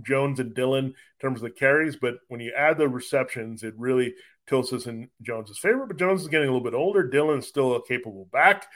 Jones 0.00 0.40
and 0.40 0.54
Dillon 0.54 0.86
in 0.86 0.94
terms 1.20 1.38
of 1.38 1.42
the 1.42 1.50
carries, 1.50 1.96
but 1.96 2.14
when 2.28 2.40
you 2.40 2.52
add 2.56 2.78
the 2.78 2.88
receptions, 2.88 3.62
it 3.62 3.74
really 3.76 4.14
tilts 4.48 4.72
us 4.72 4.86
in 4.86 5.08
Jones's 5.20 5.58
favor. 5.58 5.86
But 5.86 5.98
Jones 5.98 6.22
is 6.22 6.28
getting 6.28 6.48
a 6.48 6.52
little 6.52 6.64
bit 6.64 6.76
older. 6.76 7.02
Dillon's 7.02 7.46
still 7.46 7.76
a 7.76 7.86
capable 7.86 8.28
back. 8.32 8.66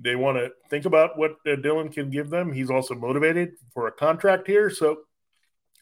They 0.00 0.16
want 0.16 0.38
to 0.38 0.50
think 0.70 0.84
about 0.84 1.18
what 1.18 1.36
uh, 1.46 1.56
Dillon 1.56 1.90
can 1.90 2.10
give 2.10 2.30
them. 2.30 2.52
He's 2.52 2.70
also 2.70 2.94
motivated 2.94 3.52
for 3.72 3.88
a 3.88 3.92
contract 3.92 4.46
here. 4.46 4.70
So 4.70 4.98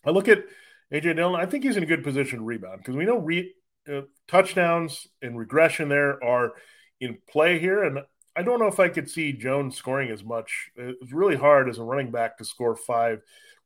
I 0.04 0.10
look 0.10 0.28
at 0.28 0.44
AJ 0.92 1.16
Dillon. 1.16 1.40
I 1.40 1.46
think 1.46 1.64
he's 1.64 1.76
in 1.76 1.82
a 1.82 1.86
good 1.86 2.04
position 2.04 2.38
to 2.38 2.44
rebound 2.44 2.78
because 2.78 2.96
we 2.96 3.04
know 3.04 3.18
re- 3.18 3.54
uh, 3.92 4.02
touchdowns 4.26 5.06
and 5.20 5.38
regression 5.38 5.88
there 5.88 6.22
are 6.24 6.52
in 7.00 7.18
play 7.28 7.58
here. 7.58 7.84
And 7.84 8.00
I 8.34 8.42
don't 8.42 8.58
know 8.58 8.68
if 8.68 8.80
I 8.80 8.88
could 8.88 9.10
see 9.10 9.32
Jones 9.32 9.76
scoring 9.76 10.10
as 10.10 10.24
much. 10.24 10.70
It's 10.76 11.12
really 11.12 11.36
hard 11.36 11.68
as 11.68 11.78
a 11.78 11.84
running 11.84 12.10
back 12.10 12.38
to 12.38 12.44
score 12.44 12.76
five 12.76 13.20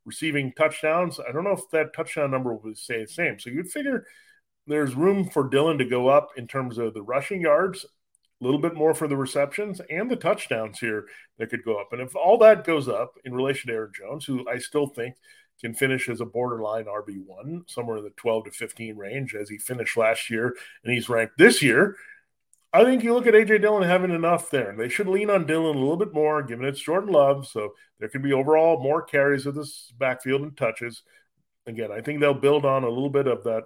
receiving 0.05 0.53
touchdowns. 0.53 1.20
I 1.20 1.33
don't 1.33 1.44
know 1.44 1.53
if 1.53 1.70
that 1.73 1.94
touchdown 1.94 2.31
number 2.31 2.55
will 2.55 2.75
stay 2.75 3.03
the 3.03 3.09
same. 3.09 3.38
So 3.38 3.51
you'd 3.51 3.70
figure 3.70 4.07
there's 4.71 4.95
room 4.95 5.29
for 5.29 5.49
Dillon 5.49 5.79
to 5.79 5.85
go 5.85 6.09
up 6.09 6.31
in 6.37 6.47
terms 6.47 6.79
of 6.79 6.95
the 6.95 7.03
rushing 7.03 7.41
yards, 7.41 7.85
a 7.85 8.45
little 8.45 8.61
bit 8.61 8.75
more 8.75 8.95
for 8.95 9.09
the 9.09 9.17
receptions 9.17 9.81
and 9.91 10.11
the 10.11 10.17
touchdowns 10.17 10.79
here 10.79 11.07
that 11.39 11.51
could 11.51 11.65
go 11.65 11.81
up. 11.81 11.93
And 11.93 12.01
if 12.01 12.15
all 12.15 12.39
that 12.39 12.65
goes 12.65 12.89
up 12.89 13.15
in 13.25 13.35
relation 13.35 13.69
to 13.69 13.75
Aaron 13.75 13.93
Jones, 13.95 14.25
who 14.25 14.49
I 14.49 14.59
still 14.59 14.87
think 14.87 15.17
can 15.61 15.75
finish 15.75 16.09
as 16.09 16.21
a 16.21 16.25
borderline 16.25 16.87
RB1, 16.87 17.69
somewhere 17.69 17.99
in 17.99 18.05
the 18.05 18.11
12 18.11 18.45
to 18.45 18.51
15 18.51 18.97
range 18.97 19.35
as 19.35 19.51
he 19.51 19.59
finished 19.59 19.97
last 19.97 20.31
year 20.31 20.57
and 20.85 20.95
he's 20.95 21.09
ranked 21.09 21.37
this 21.37 21.61
year. 21.63 21.97
I 22.73 22.85
think 22.85 23.03
you 23.03 23.13
look 23.13 23.27
at 23.27 23.35
AJ 23.35 23.63
Dillon 23.63 23.83
having 23.83 24.13
enough 24.13 24.51
there. 24.51 24.75
They 24.79 24.89
should 24.89 25.09
lean 25.09 25.29
on 25.29 25.45
Dillon 25.45 25.77
a 25.77 25.81
little 25.81 25.97
bit 25.97 26.15
more, 26.15 26.43
given 26.45 26.65
it's 26.65 26.81
Jordan 26.81 27.13
Love. 27.13 27.49
So 27.49 27.75
there 27.99 28.09
could 28.09 28.23
be 28.23 28.33
overall 28.33 28.81
more 28.81 29.03
carries 29.03 29.45
of 29.45 29.57
this 29.57 29.93
backfield 29.99 30.43
and 30.43 30.57
touches. 30.57 31.03
Again, 31.67 31.91
I 31.91 32.01
think 32.01 32.21
they'll 32.21 32.33
build 32.33 32.65
on 32.65 32.85
a 32.85 32.89
little 32.89 33.11
bit 33.11 33.27
of 33.27 33.43
that 33.45 33.65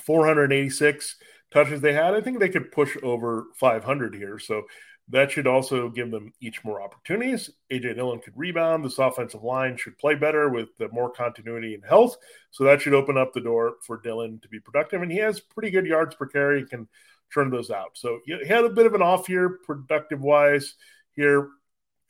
486 0.00 1.16
touches 1.52 1.80
they 1.80 1.92
had. 1.92 2.14
I 2.14 2.20
think 2.20 2.38
they 2.38 2.48
could 2.48 2.72
push 2.72 2.96
over 3.02 3.46
500 3.56 4.14
here. 4.14 4.38
So 4.38 4.64
that 5.08 5.30
should 5.30 5.46
also 5.46 5.90
give 5.90 6.10
them 6.10 6.32
each 6.40 6.64
more 6.64 6.80
opportunities. 6.80 7.50
AJ 7.70 7.96
Dillon 7.96 8.20
could 8.20 8.32
rebound. 8.36 8.84
This 8.84 8.98
offensive 8.98 9.42
line 9.42 9.76
should 9.76 9.98
play 9.98 10.14
better 10.14 10.48
with 10.48 10.68
the 10.78 10.88
more 10.90 11.10
continuity 11.10 11.74
and 11.74 11.84
health. 11.84 12.16
So 12.50 12.64
that 12.64 12.80
should 12.80 12.94
open 12.94 13.18
up 13.18 13.32
the 13.32 13.40
door 13.40 13.74
for 13.86 14.00
Dillon 14.00 14.40
to 14.42 14.48
be 14.48 14.60
productive. 14.60 15.02
And 15.02 15.12
he 15.12 15.18
has 15.18 15.40
pretty 15.40 15.70
good 15.70 15.86
yards 15.86 16.14
per 16.14 16.26
carry, 16.26 16.60
he 16.60 16.66
can 16.66 16.88
turn 17.32 17.50
those 17.50 17.70
out. 17.70 17.90
So 17.94 18.20
he 18.24 18.46
had 18.46 18.64
a 18.64 18.70
bit 18.70 18.86
of 18.86 18.94
an 18.94 19.02
off 19.02 19.28
year 19.28 19.58
productive 19.64 20.20
wise 20.20 20.74
here 21.12 21.48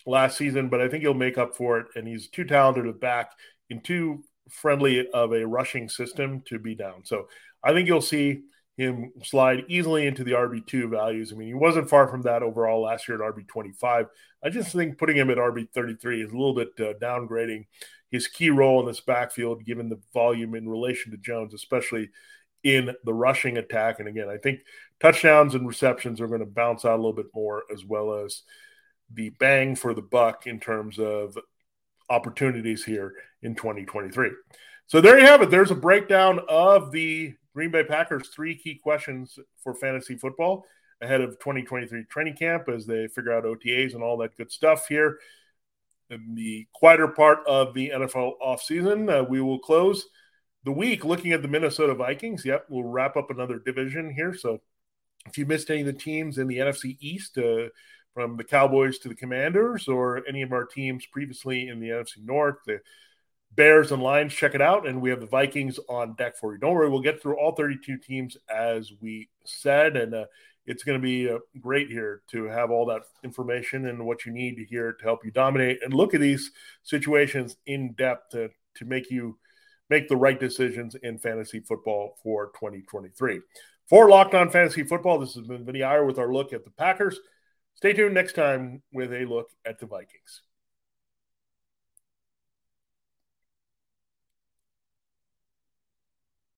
last 0.06 0.36
season, 0.36 0.68
but 0.68 0.80
I 0.80 0.88
think 0.88 1.02
he'll 1.02 1.14
make 1.14 1.38
up 1.38 1.56
for 1.56 1.78
it. 1.78 1.86
And 1.96 2.06
he's 2.06 2.28
too 2.28 2.44
talented 2.44 2.86
a 2.86 2.92
back 2.92 3.32
in 3.70 3.80
too 3.80 4.22
friendly 4.50 5.08
of 5.10 5.32
a 5.32 5.46
rushing 5.46 5.88
system 5.88 6.42
to 6.46 6.58
be 6.58 6.74
down. 6.74 7.04
So 7.04 7.28
I 7.64 7.72
think 7.72 7.88
you'll 7.88 8.02
see 8.02 8.42
him 8.76 9.12
slide 9.22 9.64
easily 9.68 10.06
into 10.06 10.24
the 10.24 10.32
RB2 10.32 10.90
values. 10.90 11.32
I 11.32 11.36
mean, 11.36 11.48
he 11.48 11.54
wasn't 11.54 11.88
far 11.88 12.08
from 12.08 12.22
that 12.22 12.42
overall 12.42 12.82
last 12.82 13.08
year 13.08 13.22
at 13.22 13.34
RB25. 13.34 14.08
I 14.42 14.50
just 14.50 14.72
think 14.72 14.98
putting 14.98 15.16
him 15.16 15.30
at 15.30 15.38
RB33 15.38 16.24
is 16.24 16.32
a 16.32 16.36
little 16.36 16.54
bit 16.54 16.70
uh, 16.80 16.94
downgrading 17.00 17.66
his 18.10 18.26
key 18.26 18.50
role 18.50 18.80
in 18.80 18.86
this 18.86 19.00
backfield, 19.00 19.64
given 19.64 19.88
the 19.88 20.00
volume 20.12 20.54
in 20.54 20.68
relation 20.68 21.12
to 21.12 21.18
Jones, 21.18 21.54
especially 21.54 22.10
in 22.64 22.94
the 23.04 23.14
rushing 23.14 23.58
attack. 23.58 24.00
And 24.00 24.08
again, 24.08 24.28
I 24.28 24.38
think 24.38 24.60
touchdowns 25.00 25.54
and 25.54 25.68
receptions 25.68 26.20
are 26.20 26.28
going 26.28 26.40
to 26.40 26.46
bounce 26.46 26.84
out 26.84 26.94
a 26.94 27.02
little 27.02 27.12
bit 27.12 27.26
more, 27.34 27.64
as 27.72 27.84
well 27.84 28.14
as 28.14 28.42
the 29.12 29.30
bang 29.38 29.76
for 29.76 29.94
the 29.94 30.02
buck 30.02 30.46
in 30.46 30.58
terms 30.58 30.98
of 30.98 31.38
opportunities 32.10 32.84
here 32.84 33.14
in 33.42 33.54
2023. 33.54 34.30
So 34.86 35.00
there 35.00 35.18
you 35.18 35.26
have 35.26 35.42
it. 35.42 35.50
There's 35.50 35.70
a 35.70 35.76
breakdown 35.76 36.40
of 36.48 36.90
the 36.90 37.34
Green 37.54 37.70
Bay 37.70 37.84
Packers 37.84 38.28
three 38.28 38.54
key 38.54 38.74
questions 38.74 39.38
for 39.62 39.74
fantasy 39.74 40.16
football 40.16 40.66
ahead 41.00 41.20
of 41.20 41.38
2023 41.38 42.04
training 42.04 42.36
camp 42.36 42.68
as 42.68 42.86
they 42.86 43.08
figure 43.08 43.32
out 43.32 43.44
OTAs 43.44 43.94
and 43.94 44.02
all 44.02 44.16
that 44.18 44.36
good 44.36 44.50
stuff 44.50 44.86
here. 44.88 45.18
In 46.10 46.34
the 46.34 46.66
quieter 46.72 47.08
part 47.08 47.40
of 47.46 47.74
the 47.74 47.90
NFL 47.90 48.32
offseason, 48.44 49.20
uh, 49.20 49.24
we 49.24 49.40
will 49.40 49.58
close 49.58 50.06
the 50.64 50.72
week 50.72 51.04
looking 51.04 51.32
at 51.32 51.42
the 51.42 51.48
Minnesota 51.48 51.94
Vikings. 51.94 52.44
Yep, 52.44 52.66
we'll 52.68 52.84
wrap 52.84 53.16
up 53.16 53.30
another 53.30 53.58
division 53.58 54.12
here. 54.12 54.34
So 54.34 54.60
if 55.26 55.38
you 55.38 55.46
missed 55.46 55.70
any 55.70 55.80
of 55.80 55.86
the 55.86 55.92
teams 55.92 56.38
in 56.38 56.46
the 56.46 56.58
NFC 56.58 56.96
East, 57.00 57.38
uh, 57.38 57.68
from 58.14 58.36
the 58.36 58.44
Cowboys 58.44 58.98
to 58.98 59.08
the 59.08 59.14
Commanders, 59.14 59.88
or 59.88 60.22
any 60.28 60.42
of 60.42 60.52
our 60.52 60.64
teams 60.64 61.04
previously 61.06 61.68
in 61.68 61.80
the 61.80 61.88
NFC 61.88 62.24
North, 62.24 62.58
the 62.64 62.80
Bears 63.54 63.92
and 63.92 64.02
Lions, 64.02 64.34
check 64.34 64.54
it 64.54 64.60
out. 64.60 64.86
And 64.86 65.00
we 65.00 65.10
have 65.10 65.20
the 65.20 65.26
Vikings 65.26 65.78
on 65.88 66.14
deck 66.14 66.36
for 66.36 66.52
you. 66.52 66.58
Don't 66.58 66.74
worry, 66.74 66.88
we'll 66.88 67.00
get 67.00 67.22
through 67.22 67.38
all 67.38 67.54
32 67.54 67.98
teams 67.98 68.36
as 68.48 68.92
we 69.00 69.28
said. 69.44 69.96
And 69.96 70.14
uh, 70.14 70.24
it's 70.66 70.82
going 70.82 71.00
to 71.00 71.02
be 71.02 71.30
uh, 71.30 71.38
great 71.60 71.88
here 71.88 72.22
to 72.30 72.44
have 72.44 72.70
all 72.70 72.86
that 72.86 73.02
information 73.22 73.86
and 73.86 74.04
what 74.04 74.24
you 74.24 74.32
need 74.32 74.56
to 74.56 74.64
hear 74.64 74.92
to 74.92 75.04
help 75.04 75.24
you 75.24 75.30
dominate 75.30 75.82
and 75.82 75.92
look 75.92 76.14
at 76.14 76.20
these 76.20 76.50
situations 76.82 77.56
in 77.66 77.92
depth 77.92 78.30
to, 78.30 78.48
to 78.76 78.84
make 78.84 79.10
you 79.10 79.38
make 79.90 80.08
the 80.08 80.16
right 80.16 80.40
decisions 80.40 80.94
in 81.02 81.18
fantasy 81.18 81.60
football 81.60 82.16
for 82.22 82.46
2023. 82.54 83.40
For 83.86 84.08
Locked 84.08 84.34
On 84.34 84.48
Fantasy 84.48 84.82
Football, 84.82 85.18
this 85.18 85.34
has 85.34 85.46
been 85.46 85.64
Vinny 85.64 85.82
Iyer 85.82 86.06
with 86.06 86.18
our 86.18 86.32
look 86.32 86.54
at 86.54 86.64
the 86.64 86.70
Packers. 86.70 87.20
Stay 87.74 87.92
tuned 87.92 88.14
next 88.14 88.32
time 88.32 88.82
with 88.94 89.12
a 89.12 89.26
look 89.26 89.50
at 89.66 89.78
the 89.78 89.86
Vikings. 89.86 90.42